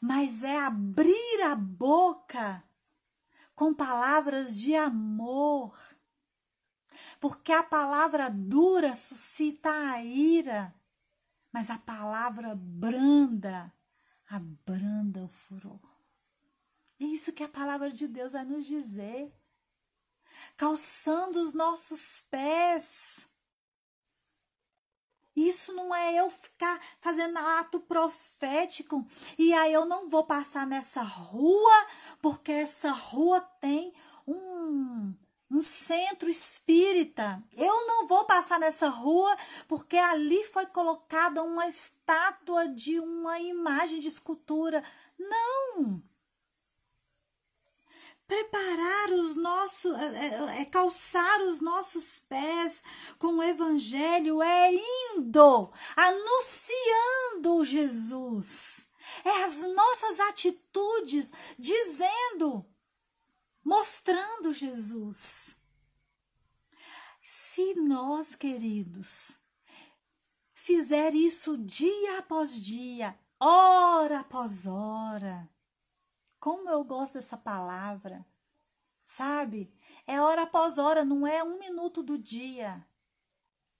mas 0.00 0.44
é 0.44 0.56
abrir 0.60 1.42
a 1.42 1.56
boca 1.56 2.62
com 3.56 3.74
palavras 3.74 4.56
de 4.56 4.74
amor. 4.76 5.76
Porque 7.20 7.52
a 7.52 7.62
palavra 7.64 8.30
dura 8.30 8.94
suscita 8.94 9.70
a 9.70 10.02
ira, 10.04 10.72
mas 11.52 11.70
a 11.70 11.78
palavra 11.78 12.54
branda 12.56 13.72
abranda 14.28 15.24
o 15.24 15.28
furor. 15.28 15.87
É 17.00 17.04
isso 17.04 17.32
que 17.32 17.44
a 17.44 17.48
palavra 17.48 17.90
de 17.90 18.08
Deus 18.08 18.32
vai 18.32 18.44
nos 18.44 18.66
dizer. 18.66 19.32
Calçando 20.56 21.38
os 21.40 21.52
nossos 21.52 22.22
pés. 22.30 23.28
Isso 25.36 25.72
não 25.72 25.94
é 25.94 26.16
eu 26.16 26.28
ficar 26.30 26.80
fazendo 26.98 27.38
ato 27.38 27.78
profético 27.78 29.06
e 29.38 29.52
aí 29.54 29.72
eu 29.72 29.84
não 29.84 30.08
vou 30.08 30.24
passar 30.24 30.66
nessa 30.66 31.00
rua 31.00 31.86
porque 32.20 32.50
essa 32.50 32.90
rua 32.90 33.40
tem 33.60 33.94
um, 34.26 35.14
um 35.48 35.60
centro 35.60 36.28
espírita. 36.28 37.40
Eu 37.52 37.86
não 37.86 38.08
vou 38.08 38.24
passar 38.24 38.58
nessa 38.58 38.88
rua 38.88 39.36
porque 39.68 39.96
ali 39.96 40.42
foi 40.42 40.66
colocada 40.66 41.44
uma 41.44 41.68
estátua 41.68 42.66
de 42.66 42.98
uma 42.98 43.38
imagem 43.38 44.00
de 44.00 44.08
escultura. 44.08 44.82
Não! 45.16 46.02
Preparar 48.28 49.10
os 49.10 49.34
nossos, 49.34 49.96
é, 49.96 50.26
é, 50.26 50.60
é, 50.60 50.64
calçar 50.66 51.40
os 51.40 51.62
nossos 51.62 52.18
pés 52.28 52.82
com 53.18 53.38
o 53.38 53.42
evangelho, 53.42 54.42
é 54.42 54.70
indo, 55.16 55.72
anunciando 55.96 57.64
Jesus. 57.64 58.90
É 59.24 59.44
as 59.44 59.62
nossas 59.74 60.20
atitudes 60.20 61.32
dizendo, 61.58 62.66
mostrando 63.64 64.52
Jesus. 64.52 65.56
Se 67.22 67.74
nós, 67.76 68.34
queridos, 68.34 69.40
fizer 70.54 71.14
isso 71.14 71.56
dia 71.56 72.18
após 72.18 72.52
dia, 72.62 73.18
hora 73.40 74.20
após 74.20 74.66
hora, 74.66 75.48
como 76.40 76.68
eu 76.68 76.84
gosto 76.84 77.14
dessa 77.14 77.36
palavra, 77.36 78.24
sabe? 79.04 79.72
É 80.06 80.20
hora 80.20 80.42
após 80.42 80.78
hora, 80.78 81.04
não 81.04 81.26
é 81.26 81.42
um 81.42 81.58
minuto 81.58 82.02
do 82.02 82.18
dia. 82.18 82.86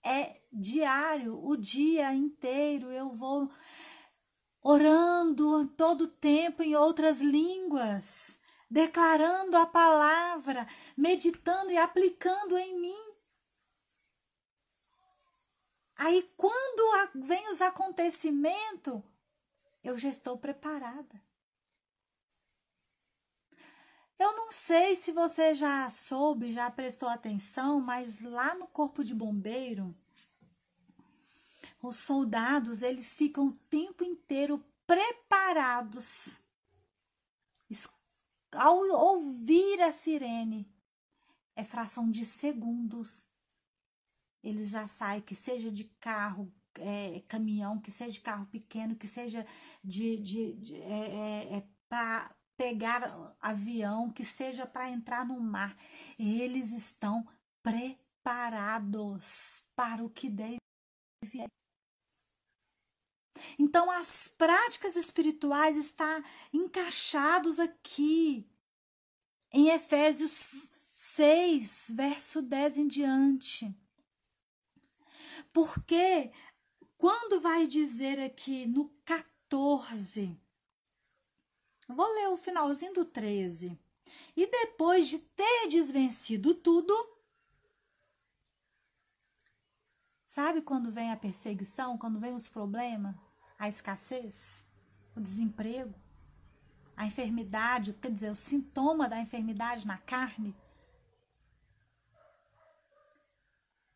É 0.03 0.39
diário, 0.51 1.43
o 1.43 1.57
dia 1.57 2.13
inteiro. 2.13 2.91
Eu 2.91 3.11
vou 3.11 3.49
orando 4.61 5.67
todo 5.69 6.01
o 6.01 6.07
tempo 6.07 6.61
em 6.61 6.75
outras 6.75 7.21
línguas, 7.21 8.39
declarando 8.69 9.57
a 9.57 9.65
palavra, 9.65 10.67
meditando 10.95 11.71
e 11.71 11.77
aplicando 11.77 12.57
em 12.57 12.79
mim. 12.79 13.09
Aí, 15.95 16.31
quando 16.37 17.11
vem 17.15 17.51
os 17.51 17.61
acontecimentos, 17.61 19.01
eu 19.83 19.97
já 19.97 20.09
estou 20.09 20.37
preparada. 20.37 21.28
Eu 24.19 24.35
não 24.35 24.51
sei 24.51 24.97
se 24.97 25.13
você 25.13 25.55
já 25.55 25.89
soube, 25.89 26.51
já 26.51 26.69
prestou 26.69 27.07
atenção, 27.07 27.79
mas 27.79 28.19
lá 28.19 28.53
no 28.53 28.67
corpo 28.67 29.01
de 29.01 29.15
bombeiro, 29.15 29.95
os 31.81 31.95
soldados, 31.97 32.81
eles 32.81 33.13
ficam 33.13 33.47
o 33.47 33.53
tempo 33.69 34.03
inteiro 34.03 34.61
preparados. 34.85 36.37
Ao 38.51 38.77
ouvir 38.77 39.81
a 39.81 39.93
sirene, 39.93 40.69
é 41.55 41.63
fração 41.63 42.11
de 42.11 42.25
segundos. 42.25 43.25
Eles 44.43 44.69
já 44.69 44.85
saem, 44.85 45.21
que 45.21 45.35
seja 45.35 45.71
de 45.71 45.85
carro, 45.99 46.51
é, 46.75 47.21
caminhão, 47.27 47.79
que 47.79 47.91
seja 47.91 48.11
de 48.11 48.21
carro 48.21 48.45
pequeno, 48.47 48.97
que 48.97 49.07
seja 49.07 49.45
de, 49.81 50.17
de, 50.17 50.53
de 50.55 50.75
é, 50.75 51.53
é, 51.53 51.57
é 51.57 51.67
pegar 52.59 53.37
avião, 53.39 54.11
que 54.11 54.25
seja 54.25 54.67
para 54.67 54.89
entrar 54.89 55.25
no 55.25 55.39
mar. 55.39 55.73
Eles 56.19 56.73
estão 56.73 57.25
preparados 57.63 59.63
para 59.73 60.03
o 60.03 60.09
que 60.09 60.29
deve 60.29 60.57
vir. 61.23 61.47
Então, 63.57 63.89
as 63.89 64.27
práticas 64.27 64.97
espirituais 64.97 65.77
estão 65.77 66.21
encaixados 66.51 67.61
aqui 67.61 68.45
em 69.53 69.69
Efésios 69.69 70.69
6, 70.93 71.93
verso 71.95 72.41
10 72.41 72.77
em 72.77 72.87
diante. 72.89 73.73
Porque 75.53 76.29
quando 76.97 77.39
vai 77.39 77.65
dizer 77.65 78.19
aqui 78.19 78.65
no 78.65 78.89
14, 79.05 80.37
Vou 81.89 82.07
ler 82.13 82.27
o 82.29 82.37
finalzinho 82.37 82.93
do 82.93 83.03
13. 83.03 83.77
E 84.37 84.45
depois 84.45 85.07
de 85.07 85.17
ter 85.17 85.67
desvencido 85.69 86.53
tudo, 86.53 86.93
sabe 90.27 90.61
quando 90.61 90.91
vem 90.91 91.11
a 91.11 91.17
perseguição, 91.17 91.97
quando 91.97 92.19
vem 92.19 92.35
os 92.35 92.47
problemas, 92.47 93.15
a 93.57 93.67
escassez, 93.67 94.67
o 95.15 95.19
desemprego, 95.19 95.93
a 96.95 97.07
enfermidade, 97.07 97.93
quer 97.93 98.11
dizer, 98.11 98.31
o 98.31 98.35
sintoma 98.35 99.09
da 99.09 99.19
enfermidade 99.19 99.87
na 99.87 99.97
carne? 99.97 100.55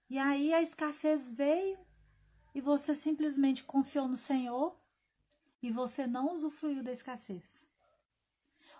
E 0.10 0.18
aí 0.18 0.52
a 0.52 0.64
escassez 0.64 1.28
veio 1.28 1.78
e 2.56 2.62
você 2.62 2.96
simplesmente 2.96 3.64
confiou 3.64 4.08
no 4.08 4.18
Senhor 4.18 4.76
e 5.62 5.72
você 5.72 6.08
não 6.08 6.34
usufruiu 6.34 6.84
da 6.84 6.91
escassez. 6.91 7.62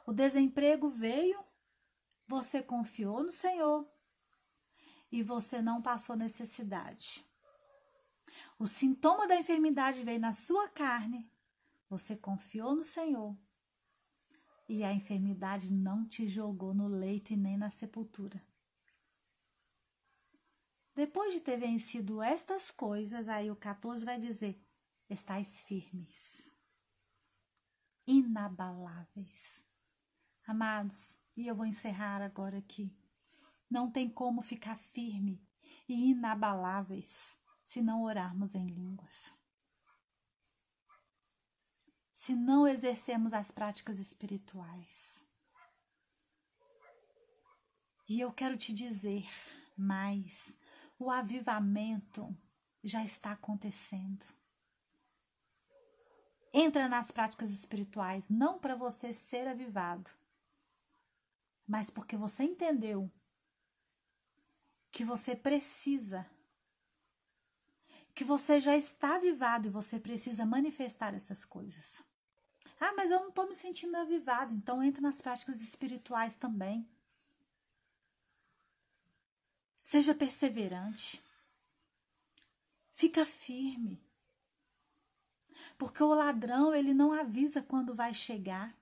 O 0.06 0.14
desemprego 0.14 0.89
veio 0.89 1.43
você 2.28 2.64
confiou 2.64 3.24
no 3.24 3.32
Senhor 3.32 3.88
e 5.12 5.22
você 5.22 5.62
não 5.62 5.82
passou 5.82 6.16
necessidade. 6.16 7.24
O 8.58 8.68
sintoma 8.68 9.28
da 9.28 9.36
enfermidade 9.36 10.04
veio 10.04 10.20
na 10.20 10.34
sua 10.34 10.68
carne, 10.70 11.30
você 11.89 12.16
confiou 12.16 12.76
no 12.76 12.84
Senhor 12.84 13.38
e 14.68 14.84
a 14.84 14.93
enfermidade 14.93 15.72
não 15.72 16.08
te 16.08 16.28
jogou 16.28 16.74
no 16.74 16.88
leito 16.88 17.34
e 17.34 17.38
nem 17.38 17.58
na 17.58 17.70
sepultura. 17.70 18.41
Depois 20.95 21.34
de 21.34 21.39
ter 21.39 21.58
vencido 21.58 22.22
estas 22.22 22.72
coisas, 22.72 23.28
aí 23.28 23.49
o 23.49 23.56
14 23.56 24.06
vai 24.06 24.20
dizer: 24.20 24.60
estáis 25.10 25.62
firmes, 25.62 26.51
inabaláveis. 28.08 29.62
Amados, 30.46 31.18
e 31.38 31.48
eu 31.48 31.56
vou 31.56 31.66
encerrar 31.66 32.22
agora 32.22 32.58
aqui. 32.58 32.94
Não 33.70 33.89
tem 33.89 34.10
como 34.10 34.41
ficar 34.41 34.78
firme 34.78 35.41
e 35.88 36.12
inabaláveis 36.12 37.38
se 37.64 37.82
não 37.82 38.04
orarmos 38.04 38.54
em 38.54 38.68
línguas. 38.68 39.34
Se 42.14 42.36
não 42.36 42.68
exercermos 42.68 43.34
as 43.34 43.52
práticas 43.52 44.00
espirituais. 44.00 45.28
E 48.08 48.20
eu 48.20 48.32
quero 48.32 48.58
te 48.58 48.74
dizer 48.74 49.26
mais: 49.78 50.58
o 51.00 51.10
avivamento 51.10 52.36
já 52.84 53.04
está 53.04 53.32
acontecendo. 53.32 54.26
Entra 56.54 56.88
nas 56.88 57.10
práticas 57.10 57.50
espirituais, 57.50 58.30
não 58.30 58.60
para 58.60 58.76
você 58.76 59.14
ser 59.14 59.48
avivado, 59.48 60.10
mas 61.68 61.89
porque 61.89 62.16
você 62.16 62.43
entendeu 62.43 63.11
que 64.91 65.03
você 65.03 65.36
precisa, 65.36 66.26
que 68.14 68.24
você 68.24 68.61
já 68.61 68.78
está 68.78 69.16
avivado 69.16 69.68
e 69.68 69.72
você 69.72 69.99
precisa 69.99 70.45
manifestar 70.45 71.14
essas 71.14 71.43
coisas. 71.43 72.03
Ah, 72.80 72.93
mas 72.95 73.09
eu 73.09 73.20
não 73.20 73.30
estou 73.30 73.47
me 73.47 73.55
sentindo 73.55 73.95
avivado, 73.95 74.53
então 74.53 74.84
entra 74.84 75.01
nas 75.01 75.22
práticas 75.22 75.61
espirituais 75.61 76.36
também. 76.36 76.88
Seja 79.84 80.14
perseverante. 80.14 81.24
Fica 82.93 83.26
firme. 83.26 84.01
Porque 85.78 86.01
o 86.03 86.14
ladrão, 86.14 86.74
ele 86.74 86.93
não 86.93 87.11
avisa 87.11 87.61
quando 87.61 87.95
vai 87.95 88.14
chegar. 88.14 88.76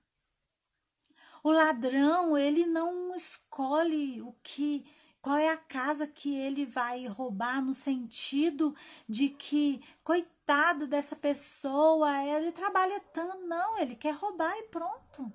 O 1.44 1.52
ladrão, 1.52 2.38
ele 2.38 2.66
não 2.66 3.16
escolhe 3.16 4.22
o 4.22 4.36
que 4.44 4.86
qual 5.22 5.38
é 5.38 5.50
a 5.50 5.58
casa 5.58 6.08
que 6.08 6.36
ele 6.36 6.66
vai 6.66 7.06
roubar 7.06 7.62
no 7.62 7.76
sentido 7.76 8.76
de 9.08 9.30
que 9.30 9.82
coitado 10.04 10.88
dessa 10.88 11.16
pessoa, 11.16 12.24
ele 12.24 12.52
trabalha 12.52 13.00
tanto, 13.14 13.46
não, 13.46 13.78
ele 13.78 13.96
quer 13.96 14.16
roubar 14.16 14.58
e 14.58 14.64
pronto. 14.64 15.32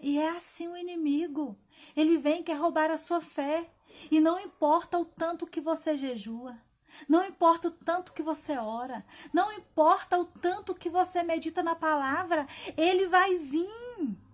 E 0.00 0.18
é 0.18 0.30
assim 0.30 0.66
o 0.68 0.76
inimigo. 0.76 1.58
Ele 1.94 2.16
vem 2.16 2.42
quer 2.42 2.54
roubar 2.54 2.90
a 2.90 2.96
sua 2.96 3.20
fé, 3.20 3.70
e 4.10 4.20
não 4.20 4.40
importa 4.40 4.98
o 4.98 5.04
tanto 5.04 5.46
que 5.46 5.60
você 5.60 5.96
jejua, 5.96 6.56
não 7.08 7.24
importa 7.24 7.68
o 7.68 7.70
tanto 7.70 8.12
que 8.12 8.22
você 8.22 8.56
ora, 8.56 9.04
não 9.32 9.52
importa 9.52 10.18
o 10.18 10.24
tanto 10.24 10.74
que 10.74 10.88
você 10.88 11.22
medita 11.22 11.62
na 11.62 11.74
palavra, 11.74 12.46
ele 12.76 13.06
vai 13.08 13.36
vir. 13.36 14.27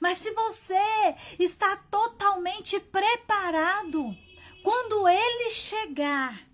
Mas 0.00 0.18
se 0.18 0.30
você 0.32 1.16
está 1.38 1.76
totalmente 1.90 2.78
preparado, 2.80 4.16
quando 4.62 5.08
ele 5.08 5.50
chegar, 5.50 6.46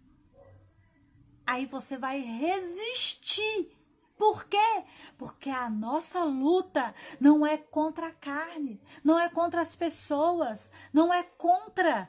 aí 1.47 1.66
você 1.66 1.97
vai 1.97 2.20
resistir. 2.20 3.76
Por 4.16 4.45
quê? 4.45 4.84
Porque 5.18 5.51
a 5.51 5.68
nossa 5.68 6.22
luta 6.22 6.95
não 7.20 7.45
é 7.45 7.57
contra 7.59 8.09
a 8.09 8.12
carne, 8.12 8.80
não 9.03 9.18
é 9.18 9.28
contra 9.28 9.61
as 9.61 9.74
pessoas, 9.74 10.70
não 10.93 11.12
é 11.12 11.22
contra 11.22 12.09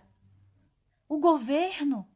o 1.08 1.18
governo. 1.18 2.08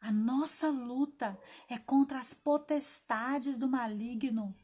A 0.00 0.10
nossa 0.10 0.68
luta 0.68 1.38
é 1.68 1.78
contra 1.78 2.18
as 2.18 2.34
potestades 2.34 3.56
do 3.56 3.68
maligno. 3.68 4.54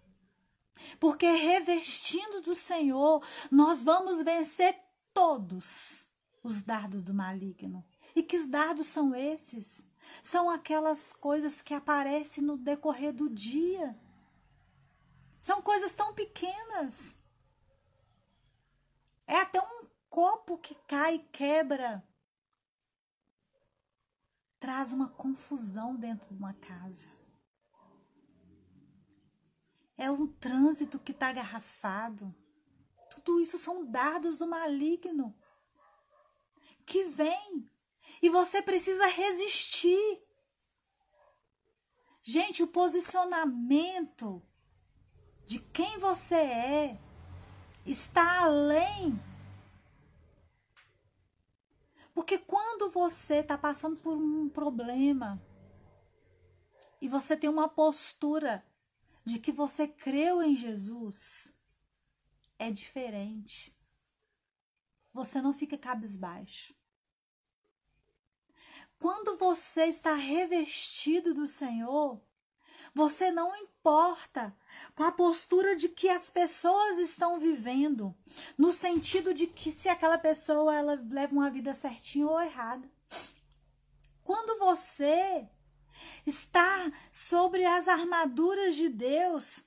Porque 0.98 1.26
revestindo 1.26 2.40
do 2.40 2.54
Senhor, 2.54 3.22
nós 3.50 3.82
vamos 3.82 4.22
vencer 4.22 4.78
todos 5.12 6.06
os 6.42 6.62
dardos 6.62 7.02
do 7.02 7.14
maligno. 7.14 7.84
E 8.14 8.22
que 8.22 8.38
dardos 8.48 8.86
são 8.86 9.14
esses? 9.14 9.84
São 10.22 10.50
aquelas 10.50 11.12
coisas 11.12 11.60
que 11.60 11.74
aparecem 11.74 12.42
no 12.42 12.56
decorrer 12.56 13.12
do 13.12 13.28
dia. 13.28 13.98
São 15.40 15.62
coisas 15.62 15.94
tão 15.94 16.14
pequenas. 16.14 17.18
É 19.26 19.36
até 19.36 19.60
um 19.60 19.86
copo 20.08 20.58
que 20.58 20.74
cai 20.86 21.16
e 21.16 21.18
quebra. 21.18 22.02
Traz 24.58 24.92
uma 24.92 25.08
confusão 25.08 25.94
dentro 25.94 26.28
de 26.28 26.34
uma 26.34 26.54
casa 26.54 27.17
é 29.98 30.08
um 30.08 30.28
trânsito 30.28 30.98
que 30.98 31.10
está 31.10 31.32
garrafado. 31.32 32.32
Tudo 33.10 33.40
isso 33.40 33.58
são 33.58 33.84
dados 33.84 34.38
do 34.38 34.46
maligno 34.46 35.34
que 36.86 37.04
vem 37.04 37.68
e 38.22 38.30
você 38.30 38.62
precisa 38.62 39.06
resistir. 39.08 40.22
Gente, 42.22 42.62
o 42.62 42.68
posicionamento 42.68 44.42
de 45.44 45.58
quem 45.58 45.98
você 45.98 46.36
é 46.36 47.00
está 47.84 48.42
além. 48.42 49.18
Porque 52.14 52.38
quando 52.38 52.90
você 52.90 53.36
está 53.36 53.58
passando 53.58 53.96
por 53.96 54.16
um 54.16 54.48
problema 54.48 55.42
e 57.00 57.08
você 57.08 57.36
tem 57.36 57.48
uma 57.48 57.68
postura 57.68 58.64
de 59.28 59.38
que 59.38 59.52
você 59.52 59.86
creu 59.86 60.42
em 60.42 60.56
Jesus 60.56 61.52
é 62.58 62.70
diferente. 62.70 63.76
Você 65.12 65.42
não 65.42 65.52
fica 65.52 65.76
cabisbaixo. 65.76 66.74
Quando 68.98 69.36
você 69.36 69.84
está 69.84 70.14
revestido 70.14 71.34
do 71.34 71.46
Senhor, 71.46 72.20
você 72.94 73.30
não 73.30 73.54
importa 73.54 74.56
com 74.94 75.02
a 75.04 75.12
postura 75.12 75.76
de 75.76 75.90
que 75.90 76.08
as 76.08 76.30
pessoas 76.30 76.98
estão 76.98 77.38
vivendo, 77.38 78.16
no 78.56 78.72
sentido 78.72 79.34
de 79.34 79.46
que 79.46 79.70
se 79.70 79.90
aquela 79.90 80.16
pessoa 80.16 80.74
ela 80.74 80.94
leva 80.94 81.34
uma 81.34 81.50
vida 81.50 81.74
certinha 81.74 82.26
ou 82.26 82.40
errada. 82.40 82.90
Quando 84.24 84.58
você 84.58 85.46
está 86.26 86.90
sobre 87.10 87.64
as 87.64 87.88
armaduras 87.88 88.76
de 88.76 88.88
Deus. 88.88 89.64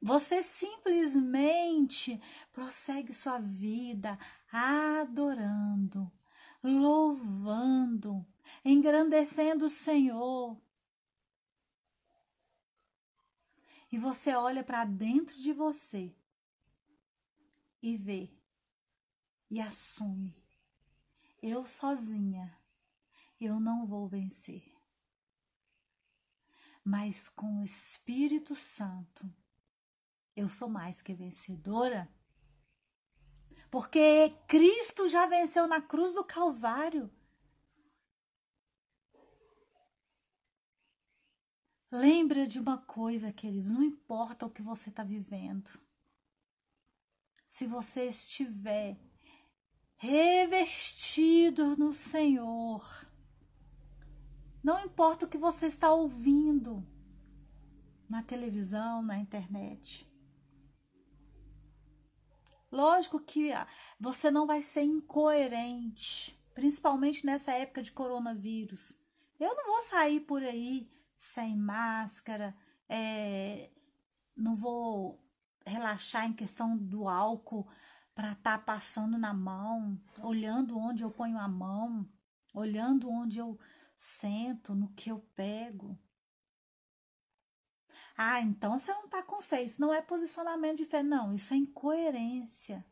Você 0.00 0.42
simplesmente 0.42 2.20
prossegue 2.52 3.12
sua 3.12 3.38
vida 3.38 4.18
adorando, 4.50 6.10
louvando, 6.62 8.26
engrandecendo 8.64 9.66
o 9.66 9.70
Senhor. 9.70 10.60
E 13.92 13.98
você 13.98 14.34
olha 14.34 14.64
para 14.64 14.84
dentro 14.84 15.36
de 15.36 15.52
você 15.52 16.12
e 17.82 17.96
vê 17.96 18.30
e 19.50 19.60
assume: 19.60 20.34
eu 21.42 21.66
sozinha, 21.66 22.58
eu 23.40 23.60
não 23.60 23.86
vou 23.86 24.08
vencer 24.08 24.72
mas 26.84 27.28
com 27.28 27.60
o 27.60 27.64
Espírito 27.64 28.54
Santo 28.54 29.30
eu 30.34 30.48
sou 30.48 30.68
mais 30.68 31.02
que 31.02 31.14
vencedora. 31.14 32.08
Porque 33.70 34.30
Cristo 34.46 35.08
já 35.08 35.26
venceu 35.26 35.66
na 35.66 35.80
cruz 35.80 36.14
do 36.14 36.24
Calvário. 36.24 37.10
Lembra 41.90 42.46
de 42.46 42.58
uma 42.58 42.78
coisa, 42.78 43.32
queridos, 43.32 43.68
não 43.68 43.82
importa 43.82 44.46
o 44.46 44.50
que 44.50 44.62
você 44.62 44.88
está 44.88 45.04
vivendo. 45.04 45.70
Se 47.46 47.66
você 47.66 48.08
estiver 48.08 48.96
revestido 49.96 51.76
no 51.76 51.92
Senhor, 51.92 52.82
não 54.62 54.84
importa 54.84 55.26
o 55.26 55.28
que 55.28 55.38
você 55.38 55.66
está 55.66 55.92
ouvindo 55.92 56.86
na 58.08 58.22
televisão, 58.22 59.02
na 59.02 59.18
internet. 59.18 60.06
Lógico 62.70 63.20
que 63.20 63.50
você 63.98 64.30
não 64.30 64.46
vai 64.46 64.62
ser 64.62 64.82
incoerente, 64.82 66.38
principalmente 66.54 67.26
nessa 67.26 67.52
época 67.52 67.82
de 67.82 67.92
coronavírus. 67.92 68.96
Eu 69.38 69.54
não 69.54 69.66
vou 69.66 69.82
sair 69.82 70.20
por 70.20 70.42
aí 70.42 70.88
sem 71.18 71.56
máscara, 71.56 72.56
é, 72.88 73.70
não 74.36 74.54
vou 74.56 75.18
relaxar 75.66 76.26
em 76.26 76.32
questão 76.32 76.76
do 76.76 77.08
álcool 77.08 77.68
para 78.14 78.32
estar 78.32 78.58
tá 78.58 78.64
passando 78.64 79.18
na 79.18 79.32
mão, 79.32 80.00
olhando 80.20 80.78
onde 80.78 81.02
eu 81.02 81.10
ponho 81.10 81.38
a 81.38 81.48
mão, 81.48 82.08
olhando 82.54 83.10
onde 83.10 83.38
eu 83.38 83.58
sento, 84.02 84.74
no 84.74 84.88
que 84.94 85.10
eu 85.10 85.20
pego. 85.34 85.96
Ah, 88.16 88.40
então 88.40 88.78
você 88.78 88.92
não 88.92 89.04
está 89.04 89.22
com 89.22 89.40
fé. 89.40 89.62
Isso 89.62 89.80
não 89.80 89.94
é 89.94 90.02
posicionamento 90.02 90.78
de 90.78 90.84
fé, 90.84 91.02
não. 91.02 91.32
Isso 91.32 91.54
é 91.54 91.56
incoerência. 91.56 92.84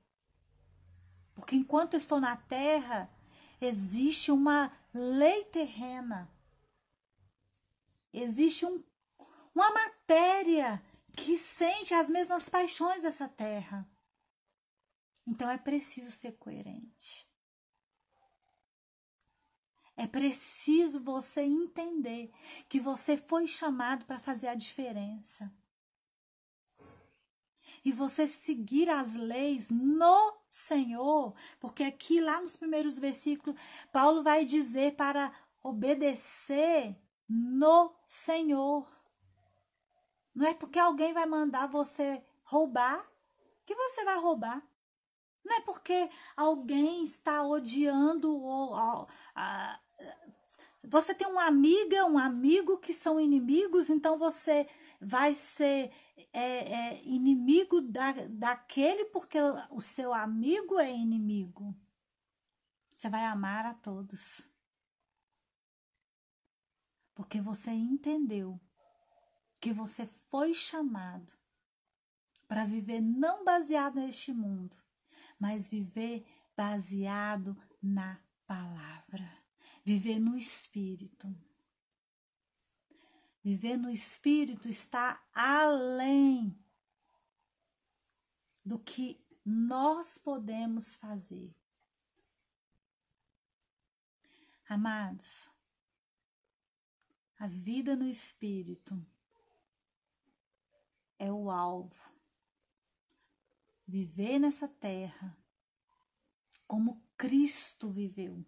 Porque 1.34 1.56
enquanto 1.56 1.94
eu 1.94 1.98
estou 1.98 2.20
na 2.20 2.36
terra, 2.36 3.11
existe 3.61 4.30
uma 4.30 4.72
lei 4.94 5.44
terrena. 5.46 6.30
Existe 8.12 8.64
um, 8.64 8.82
uma 9.54 9.70
matéria 9.72 10.82
que 11.16 11.36
sente 11.36 11.92
as 11.92 12.08
mesmas 12.08 12.48
paixões 12.48 13.02
dessa 13.02 13.28
terra. 13.28 13.88
Então 15.26 15.50
é 15.50 15.58
preciso 15.58 16.11
ser 16.11 16.32
coerente. 16.32 17.30
É 20.01 20.07
preciso 20.07 20.98
você 20.98 21.42
entender 21.42 22.32
que 22.70 22.80
você 22.80 23.18
foi 23.18 23.46
chamado 23.46 24.07
para 24.07 24.18
fazer 24.18 24.48
a 24.48 24.55
diferença. 24.55 25.53
E 27.84 27.92
você 27.92 28.26
seguir 28.26 28.88
as 28.88 29.12
leis 29.12 29.68
no 29.68 30.38
Senhor, 30.48 31.34
porque 31.61 31.82
aqui 31.82 32.18
lá 32.18 32.40
nos 32.40 32.57
primeiros 32.57 32.98
versículos, 32.98 33.61
Paulo 33.92 34.22
vai 34.22 34.46
dizer 34.46 34.96
para 34.96 35.30
obedecer 35.62 36.96
no 37.28 37.94
Senhor. 38.07 38.90
Não 40.34 40.46
é 40.46 40.55
porque 40.55 40.78
alguém 40.78 41.12
vai 41.12 41.26
mandar 41.26 41.66
você 41.66 42.24
roubar 42.42 43.07
que 43.66 43.74
você 43.74 44.03
vai 44.03 44.18
roubar. 44.18 44.66
Não 45.44 45.57
é 45.57 45.61
porque 45.61 46.09
alguém 46.34 47.05
está 47.05 47.42
odiando 47.42 48.34
ou, 48.34 48.72
ou, 48.72 49.09
você 50.82 51.14
tem 51.14 51.26
uma 51.26 51.46
amiga, 51.46 52.07
um 52.07 52.18
amigo 52.18 52.78
que 52.78 52.92
são 52.94 53.20
inimigos, 53.20 53.90
então 53.90 54.18
você 54.18 54.68
vai 55.01 55.34
ser 55.34 55.92
é, 56.32 56.42
é, 56.42 57.05
inimigo 57.05 57.80
da, 57.80 58.12
daquele 58.28 59.05
porque 59.07 59.38
o 59.70 59.80
seu 59.80 60.12
amigo 60.12 60.78
é 60.78 60.90
inimigo. 60.90 61.74
Você 62.92 63.09
vai 63.09 63.24
amar 63.24 63.66
a 63.66 63.74
todos. 63.74 64.42
Porque 67.14 67.40
você 67.40 67.70
entendeu 67.70 68.61
que 69.61 69.72
você 69.72 70.07
foi 70.07 70.55
chamado 70.55 71.32
para 72.48 72.64
viver 72.64 73.01
não 73.01 73.44
baseado 73.44 74.01
neste 74.01 74.32
mundo, 74.32 74.76
mas 75.38 75.68
viver 75.68 76.26
baseado 76.57 77.57
na 77.82 78.18
palavra. 78.46 79.39
Viver 79.93 80.20
no 80.20 80.38
espírito. 80.38 81.26
Viver 83.43 83.76
no 83.76 83.91
espírito 83.91 84.68
está 84.68 85.20
além 85.34 86.57
do 88.64 88.78
que 88.78 89.20
nós 89.45 90.16
podemos 90.16 90.95
fazer. 90.95 91.53
Amados, 94.68 95.51
a 97.36 97.49
vida 97.49 97.97
no 97.97 98.07
espírito 98.07 99.05
é 101.18 101.32
o 101.32 101.51
alvo. 101.51 102.14
Viver 103.88 104.38
nessa 104.38 104.68
terra 104.68 105.36
como 106.68 107.03
Cristo 107.16 107.91
viveu. 107.91 108.47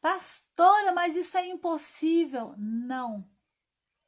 Pastora, 0.00 0.92
mas 0.92 1.16
isso 1.16 1.36
é 1.36 1.46
impossível. 1.46 2.54
Não. 2.56 3.28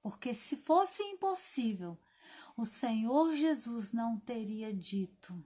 Porque 0.03 0.35
se 0.35 0.57
fosse 0.57 1.03
impossível, 1.03 1.99
o 2.57 2.65
Senhor 2.65 3.35
Jesus 3.35 3.93
não 3.93 4.19
teria 4.19 4.73
dito. 4.73 5.45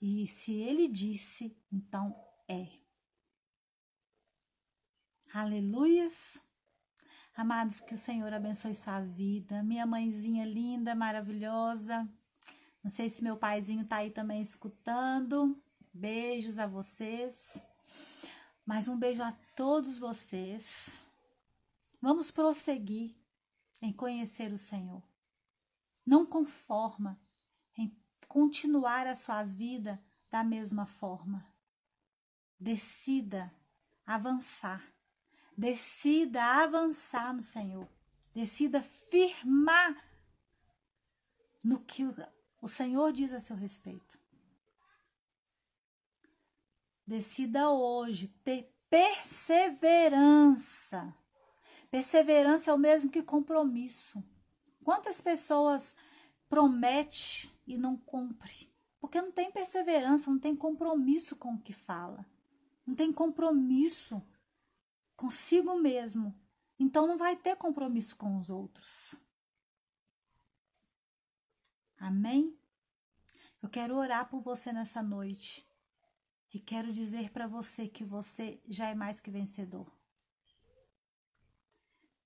E 0.00 0.28
se 0.28 0.52
ele 0.52 0.86
disse, 0.86 1.56
então 1.72 2.14
é. 2.46 2.68
Aleluias. 5.32 6.40
Amados, 7.34 7.80
que 7.80 7.94
o 7.94 7.98
Senhor 7.98 8.32
abençoe 8.32 8.74
sua 8.74 9.00
vida. 9.00 9.62
Minha 9.62 9.86
mãezinha 9.86 10.44
linda, 10.44 10.94
maravilhosa. 10.94 12.08
Não 12.82 12.90
sei 12.90 13.10
se 13.10 13.22
meu 13.22 13.36
paizinho 13.36 13.86
tá 13.86 13.96
aí 13.96 14.10
também 14.10 14.40
escutando. 14.40 15.60
Beijos 15.92 16.58
a 16.58 16.66
vocês. 16.66 17.60
Mais 18.64 18.88
um 18.88 18.98
beijo 18.98 19.22
a 19.22 19.32
todos 19.56 19.98
vocês. 19.98 21.04
Vamos 22.00 22.30
prosseguir 22.30 23.16
em 23.80 23.92
conhecer 23.92 24.52
o 24.52 24.58
Senhor. 24.58 25.02
Não 26.04 26.26
conforma 26.26 27.18
em 27.76 27.96
continuar 28.28 29.06
a 29.06 29.16
sua 29.16 29.42
vida 29.42 30.02
da 30.30 30.44
mesma 30.44 30.86
forma. 30.86 31.46
Decida 32.60 33.52
avançar. 34.06 34.84
Decida 35.56 36.62
avançar 36.62 37.32
no 37.32 37.42
Senhor. 37.42 37.88
Decida 38.34 38.82
firmar 38.82 39.96
no 41.64 41.80
que 41.80 42.04
o 42.60 42.68
Senhor 42.68 43.12
diz 43.12 43.32
a 43.32 43.40
seu 43.40 43.56
respeito. 43.56 44.18
Decida 47.08 47.70
hoje 47.70 48.28
ter 48.44 48.70
perseverança. 48.90 51.16
Perseverança 51.90 52.70
é 52.70 52.74
o 52.74 52.78
mesmo 52.78 53.10
que 53.10 53.22
compromisso. 53.22 54.22
Quantas 54.84 55.18
pessoas 55.18 55.96
promete 56.50 57.50
e 57.66 57.78
não 57.78 57.96
cumpre? 57.96 58.70
Porque 59.00 59.22
não 59.22 59.32
tem 59.32 59.50
perseverança, 59.50 60.30
não 60.30 60.38
tem 60.38 60.54
compromisso 60.54 61.34
com 61.34 61.54
o 61.54 61.58
que 61.58 61.72
fala. 61.72 62.26
Não 62.86 62.94
tem 62.94 63.10
compromisso 63.10 64.22
consigo 65.16 65.76
mesmo. 65.76 66.38
Então 66.78 67.06
não 67.06 67.16
vai 67.16 67.36
ter 67.36 67.56
compromisso 67.56 68.16
com 68.16 68.36
os 68.36 68.50
outros. 68.50 69.14
Amém? 71.96 72.54
Eu 73.62 73.70
quero 73.70 73.96
orar 73.96 74.28
por 74.28 74.42
você 74.42 74.74
nessa 74.74 75.02
noite. 75.02 75.66
E 76.58 76.60
quero 76.60 76.92
dizer 76.92 77.30
para 77.30 77.46
você 77.46 77.86
que 77.86 78.02
você 78.02 78.60
já 78.68 78.88
é 78.88 78.94
mais 78.96 79.20
que 79.20 79.30
vencedor. 79.30 79.86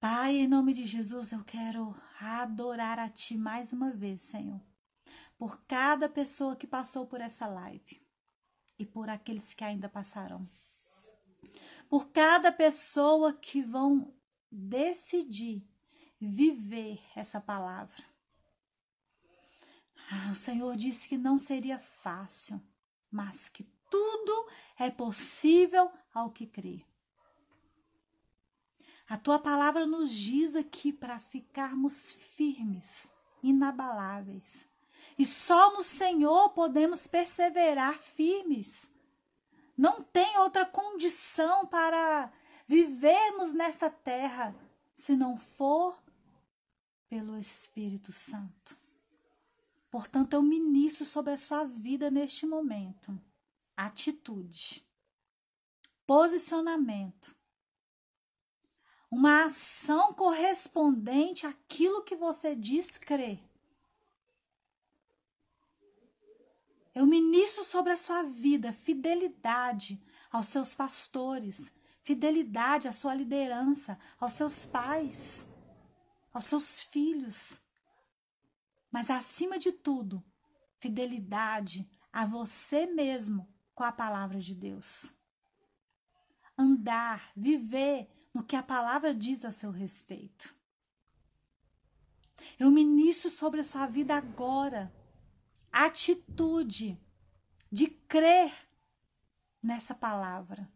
Pai, 0.00 0.36
em 0.36 0.48
nome 0.48 0.72
de 0.72 0.86
Jesus, 0.86 1.32
eu 1.32 1.44
quero 1.44 1.94
adorar 2.18 2.98
a 2.98 3.10
Ti 3.10 3.36
mais 3.36 3.74
uma 3.74 3.92
vez, 3.92 4.22
Senhor, 4.22 4.58
por 5.36 5.62
cada 5.66 6.08
pessoa 6.08 6.56
que 6.56 6.66
passou 6.66 7.06
por 7.06 7.20
essa 7.20 7.46
live 7.46 8.02
e 8.78 8.86
por 8.86 9.10
aqueles 9.10 9.52
que 9.52 9.64
ainda 9.64 9.86
passarão. 9.86 10.48
Por 11.86 12.10
cada 12.10 12.50
pessoa 12.50 13.34
que 13.34 13.60
vão 13.60 14.14
decidir 14.50 15.62
viver 16.18 17.04
essa 17.14 17.38
palavra. 17.38 18.02
Ah, 20.10 20.30
o 20.30 20.34
Senhor 20.34 20.74
disse 20.74 21.06
que 21.06 21.18
não 21.18 21.38
seria 21.38 21.78
fácil, 21.78 22.58
mas 23.10 23.50
que 23.50 23.70
tudo 23.92 24.48
é 24.78 24.90
possível 24.90 25.92
ao 26.14 26.30
que 26.30 26.46
crê. 26.46 26.82
A 29.06 29.18
tua 29.18 29.38
palavra 29.38 29.84
nos 29.84 30.10
diz 30.10 30.56
aqui 30.56 30.90
para 30.90 31.20
ficarmos 31.20 32.10
firmes, 32.10 33.12
inabaláveis. 33.42 34.66
E 35.18 35.26
só 35.26 35.74
no 35.74 35.82
Senhor 35.82 36.48
podemos 36.50 37.06
perseverar 37.06 37.98
firmes. 37.98 38.90
Não 39.76 40.02
tem 40.02 40.38
outra 40.38 40.64
condição 40.64 41.66
para 41.66 42.32
vivermos 42.66 43.52
nessa 43.52 43.90
terra 43.90 44.56
se 44.94 45.14
não 45.14 45.36
for 45.36 46.02
pelo 47.10 47.36
Espírito 47.36 48.10
Santo. 48.10 48.74
Portanto, 49.90 50.32
eu 50.32 50.42
ministro 50.42 51.04
sobre 51.04 51.34
a 51.34 51.38
sua 51.38 51.64
vida 51.64 52.10
neste 52.10 52.46
momento 52.46 53.20
atitude, 53.76 54.86
posicionamento, 56.06 57.34
uma 59.10 59.44
ação 59.44 60.14
correspondente 60.14 61.46
àquilo 61.46 62.02
que 62.02 62.16
você 62.16 62.54
diz 62.54 62.96
crer. 62.96 63.40
Eu 66.94 67.06
ministro 67.06 67.62
sobre 67.64 67.92
a 67.92 67.96
sua 67.96 68.22
vida 68.22 68.72
fidelidade 68.72 70.02
aos 70.30 70.48
seus 70.48 70.74
pastores, 70.74 71.72
fidelidade 72.02 72.88
à 72.88 72.92
sua 72.92 73.14
liderança, 73.14 73.98
aos 74.18 74.32
seus 74.32 74.64
pais, 74.64 75.46
aos 76.32 76.46
seus 76.46 76.80
filhos. 76.82 77.60
Mas 78.90 79.10
acima 79.10 79.58
de 79.58 79.72
tudo, 79.72 80.24
fidelidade 80.78 81.88
a 82.10 82.26
você 82.26 82.86
mesmo 82.86 83.51
com 83.82 83.86
a 83.86 83.90
palavra 83.90 84.38
de 84.38 84.54
Deus. 84.54 85.12
Andar, 86.56 87.32
viver 87.36 88.08
no 88.32 88.44
que 88.44 88.54
a 88.54 88.62
palavra 88.62 89.12
diz 89.12 89.44
a 89.44 89.50
seu 89.50 89.72
respeito. 89.72 90.54
Eu 92.60 92.70
ministro 92.70 93.28
sobre 93.28 93.60
a 93.60 93.64
sua 93.64 93.88
vida 93.88 94.14
agora 94.14 94.94
atitude 95.72 96.96
de 97.72 97.88
crer 97.88 98.52
nessa 99.60 99.96
palavra 99.96 100.72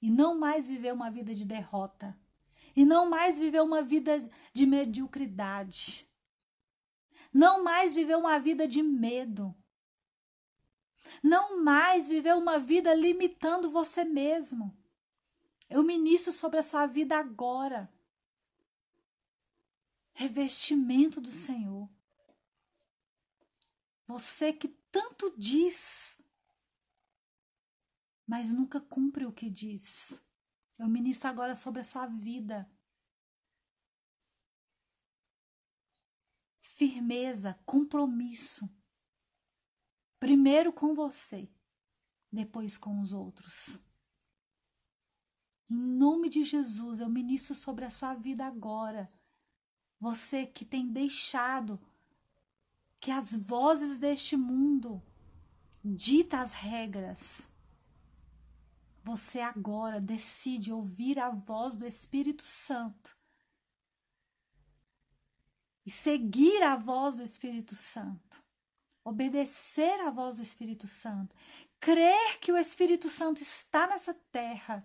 e 0.00 0.08
não 0.08 0.38
mais 0.38 0.68
viver 0.68 0.92
uma 0.92 1.10
vida 1.10 1.34
de 1.34 1.44
derrota 1.44 2.16
e 2.76 2.84
não 2.84 3.10
mais 3.10 3.40
viver 3.40 3.60
uma 3.60 3.82
vida 3.82 4.24
de 4.52 4.66
mediocridade, 4.66 6.08
não 7.32 7.64
mais 7.64 7.96
viver 7.96 8.16
uma 8.16 8.38
vida 8.38 8.68
de 8.68 8.84
medo, 8.84 9.52
não 11.22 11.62
mais 11.62 12.08
viver 12.08 12.34
uma 12.34 12.58
vida 12.58 12.94
limitando 12.94 13.70
você 13.70 14.04
mesmo. 14.04 14.76
Eu 15.68 15.82
ministro 15.82 16.32
sobre 16.32 16.58
a 16.58 16.62
sua 16.62 16.86
vida 16.86 17.18
agora. 17.18 17.92
Revestimento 20.12 21.20
do 21.20 21.32
Senhor. 21.32 21.88
Você 24.06 24.52
que 24.52 24.68
tanto 24.90 25.34
diz, 25.36 26.20
mas 28.26 28.52
nunca 28.52 28.80
cumpre 28.80 29.24
o 29.24 29.32
que 29.32 29.50
diz. 29.50 30.22
Eu 30.78 30.88
ministro 30.88 31.28
agora 31.28 31.56
sobre 31.56 31.80
a 31.80 31.84
sua 31.84 32.06
vida. 32.06 32.70
Firmeza, 36.60 37.58
compromisso. 37.64 38.68
Primeiro 40.24 40.72
com 40.72 40.94
você, 40.94 41.46
depois 42.32 42.78
com 42.78 42.98
os 43.02 43.12
outros. 43.12 43.78
Em 45.68 45.76
nome 45.76 46.30
de 46.30 46.42
Jesus, 46.44 47.00
eu 47.00 47.10
ministro 47.10 47.54
sobre 47.54 47.84
a 47.84 47.90
sua 47.90 48.14
vida 48.14 48.46
agora. 48.46 49.12
Você 50.00 50.46
que 50.46 50.64
tem 50.64 50.90
deixado 50.90 51.78
que 52.98 53.10
as 53.10 53.34
vozes 53.34 53.98
deste 53.98 54.34
mundo 54.34 55.02
dita 55.84 56.40
as 56.40 56.54
regras. 56.54 57.50
Você 59.02 59.40
agora 59.40 60.00
decide 60.00 60.72
ouvir 60.72 61.18
a 61.18 61.28
voz 61.28 61.74
do 61.74 61.86
Espírito 61.86 62.44
Santo 62.44 63.14
e 65.84 65.90
seguir 65.90 66.62
a 66.62 66.76
voz 66.76 67.14
do 67.14 67.22
Espírito 67.22 67.76
Santo, 67.76 68.42
obedecer 69.04 70.00
à 70.00 70.10
voz 70.10 70.36
do 70.36 70.42
Espírito 70.42 70.86
Santo, 70.86 71.36
crer 71.78 72.38
que 72.40 72.50
o 72.50 72.56
Espírito 72.56 73.08
Santo 73.08 73.42
está 73.42 73.86
nessa 73.86 74.14
terra 74.32 74.84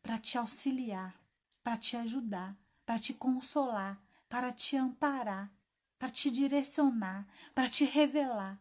para 0.00 0.18
te 0.18 0.38
auxiliar, 0.38 1.20
para 1.62 1.76
te 1.76 1.96
ajudar, 1.96 2.56
para 2.86 2.98
te 2.98 3.12
consolar, 3.12 4.00
para 4.28 4.52
te 4.52 4.76
amparar, 4.76 5.52
para 5.98 6.08
te 6.08 6.30
direcionar, 6.30 7.26
para 7.54 7.68
te 7.68 7.84
revelar. 7.84 8.58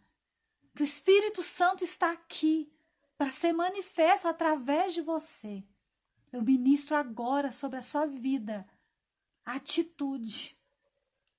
Que 0.75 0.81
o 0.81 0.85
Espírito 0.85 1.43
Santo 1.43 1.83
está 1.83 2.11
aqui 2.11 2.73
para 3.17 3.31
ser 3.31 3.53
manifesto 3.53 4.27
através 4.27 4.93
de 4.93 5.01
você. 5.01 5.63
Eu 6.31 6.41
ministro 6.41 6.95
agora 6.95 7.51
sobre 7.51 7.79
a 7.79 7.83
sua 7.83 8.05
vida 8.05 8.67
atitude. 9.45 10.56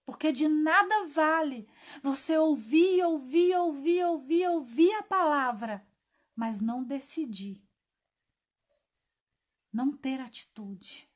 Porque 0.08 0.32
de 0.32 0.48
nada 0.48 1.06
vale 1.08 1.68
você 2.02 2.34
ouvir, 2.38 3.04
ouvir, 3.04 3.54
ouvir, 3.54 4.02
ouvir, 4.06 4.48
ouvir 4.48 4.90
a 4.94 5.02
palavra, 5.02 5.86
mas 6.34 6.62
não 6.62 6.82
decidir. 6.82 7.62
Não 9.70 9.94
ter 9.94 10.18
atitude. 10.18 11.12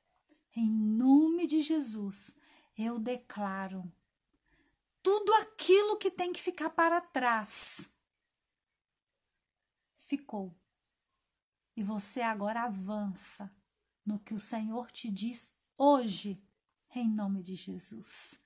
Em 0.55 0.71
nome 0.71 1.47
de 1.47 1.63
Jesus, 1.63 2.37
eu 2.77 2.99
declaro 2.99 3.91
tudo 5.03 5.33
aquilo 5.37 5.97
que 5.97 6.11
tem 6.11 6.31
que 6.31 6.43
ficar 6.43 6.69
para 6.69 7.01
trás 7.01 7.91
ficou. 9.97 10.55
E 11.75 11.83
você 11.83 12.21
agora 12.21 12.65
avança 12.65 13.51
no 14.05 14.21
que 14.21 14.35
o 14.35 14.39
Senhor 14.39 14.93
te 14.93 15.11
diz 15.11 15.57
hoje, 15.79 16.47
em 16.95 17.09
nome 17.09 17.43
de 17.43 17.55
Jesus. 17.55 18.42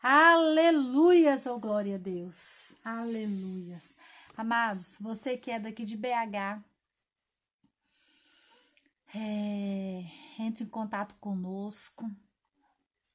Aleluias, 0.00 1.44
oh 1.46 1.58
glória 1.58 1.96
a 1.96 1.98
Deus. 1.98 2.72
Aleluias. 2.84 3.96
Amados, 4.36 4.96
você 5.00 5.36
que 5.36 5.50
é 5.50 5.58
daqui 5.58 5.84
de 5.84 5.96
BH, 5.96 6.62
é, 9.12 10.04
entre 10.38 10.62
em 10.62 10.68
contato 10.68 11.16
conosco. 11.16 12.08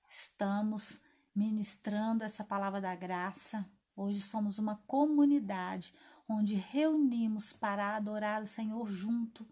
Estamos 0.09 0.99
ministrando 1.33 2.25
essa 2.25 2.43
palavra 2.43 2.81
da 2.81 2.93
graça. 2.93 3.65
Hoje 3.95 4.19
somos 4.19 4.59
uma 4.59 4.75
comunidade 4.85 5.95
onde 6.27 6.55
reunimos 6.55 7.53
para 7.53 7.95
adorar 7.95 8.43
o 8.43 8.47
Senhor 8.47 8.89
junto 8.89 9.47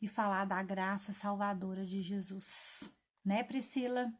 e 0.00 0.06
falar 0.06 0.44
da 0.44 0.62
graça 0.62 1.14
salvadora 1.14 1.86
de 1.86 2.02
Jesus. 2.02 2.82
Né, 3.24 3.42
Priscila? 3.42 4.12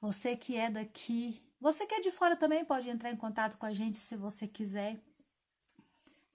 Você 0.00 0.36
que 0.36 0.56
é 0.56 0.70
daqui, 0.70 1.42
você 1.60 1.86
que 1.86 1.94
é 1.94 2.00
de 2.00 2.10
fora 2.10 2.36
também 2.36 2.64
pode 2.64 2.88
entrar 2.88 3.10
em 3.10 3.16
contato 3.16 3.58
com 3.58 3.66
a 3.66 3.72
gente 3.74 3.98
se 3.98 4.16
você 4.16 4.48
quiser, 4.48 4.98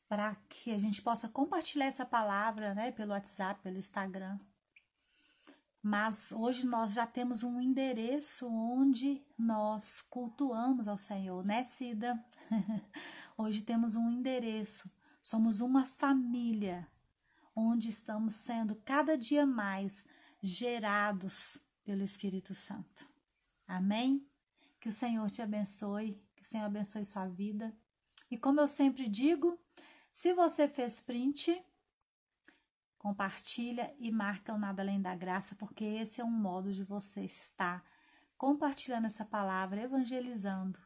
para 0.07 0.35
que 0.47 0.71
a 0.71 0.77
gente 0.77 1.01
possa 1.01 1.27
compartilhar 1.27 1.87
essa 1.87 2.05
palavra, 2.05 2.75
né, 2.75 2.91
pelo 2.91 3.11
WhatsApp, 3.11 3.59
pelo 3.61 3.77
Instagram. 3.77 4.37
Mas 5.81 6.31
hoje 6.31 6.65
nós 6.65 6.93
já 6.93 7.05
temos 7.05 7.43
um 7.43 7.59
endereço 7.59 8.47
onde 8.47 9.23
nós 9.37 10.01
cultuamos 10.01 10.87
ao 10.87 10.97
Senhor, 10.97 11.43
né, 11.45 11.63
Cida? 11.63 12.23
hoje 13.37 13.61
temos 13.61 13.95
um 13.95 14.09
endereço. 14.09 14.89
Somos 15.21 15.59
uma 15.59 15.85
família 15.85 16.87
onde 17.55 17.89
estamos 17.89 18.35
sendo 18.35 18.75
cada 18.83 19.17
dia 19.17 19.45
mais 19.45 20.07
gerados 20.41 21.59
pelo 21.83 22.03
Espírito 22.03 22.53
Santo. 22.53 23.14
Amém? 23.67 24.27
Que 24.79 24.89
o 24.89 24.93
Senhor 24.93 25.29
te 25.29 25.41
abençoe, 25.41 26.21
que 26.35 26.43
o 26.43 26.45
Senhor 26.45 26.65
abençoe 26.65 27.05
sua 27.05 27.27
vida. 27.27 27.75
E 28.29 28.37
como 28.37 28.61
eu 28.61 28.67
sempre 28.67 29.07
digo, 29.07 29.59
se 30.11 30.33
você 30.33 30.67
fez 30.67 31.01
print, 31.01 31.63
compartilha 32.97 33.93
e 33.99 34.11
marca 34.11 34.53
o 34.53 34.57
Nada 34.57 34.81
Além 34.81 35.01
da 35.01 35.15
Graça, 35.15 35.55
porque 35.55 35.83
esse 35.83 36.21
é 36.21 36.23
um 36.23 36.31
modo 36.31 36.73
de 36.73 36.83
você 36.83 37.21
estar 37.21 37.85
compartilhando 38.37 39.05
essa 39.05 39.23
palavra, 39.23 39.81
evangelizando 39.81 40.79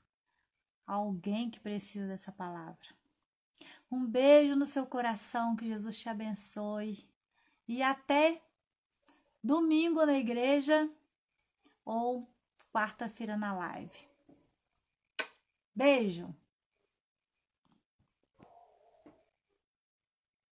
alguém 0.86 1.50
que 1.50 1.60
precisa 1.60 2.08
dessa 2.08 2.32
palavra. 2.32 2.90
Um 3.92 4.06
beijo 4.06 4.56
no 4.56 4.66
seu 4.66 4.86
coração, 4.86 5.56
que 5.56 5.68
Jesus 5.68 6.00
te 6.00 6.10
abençoe 6.10 7.08
e 7.68 7.82
até 7.82 8.42
domingo 9.44 10.06
na 10.06 10.18
igreja 10.18 10.90
ou 11.86 12.28
quarta-feira 12.72 13.38
na 13.38 13.54
live. 13.54 14.08
Beijo! 15.76 16.36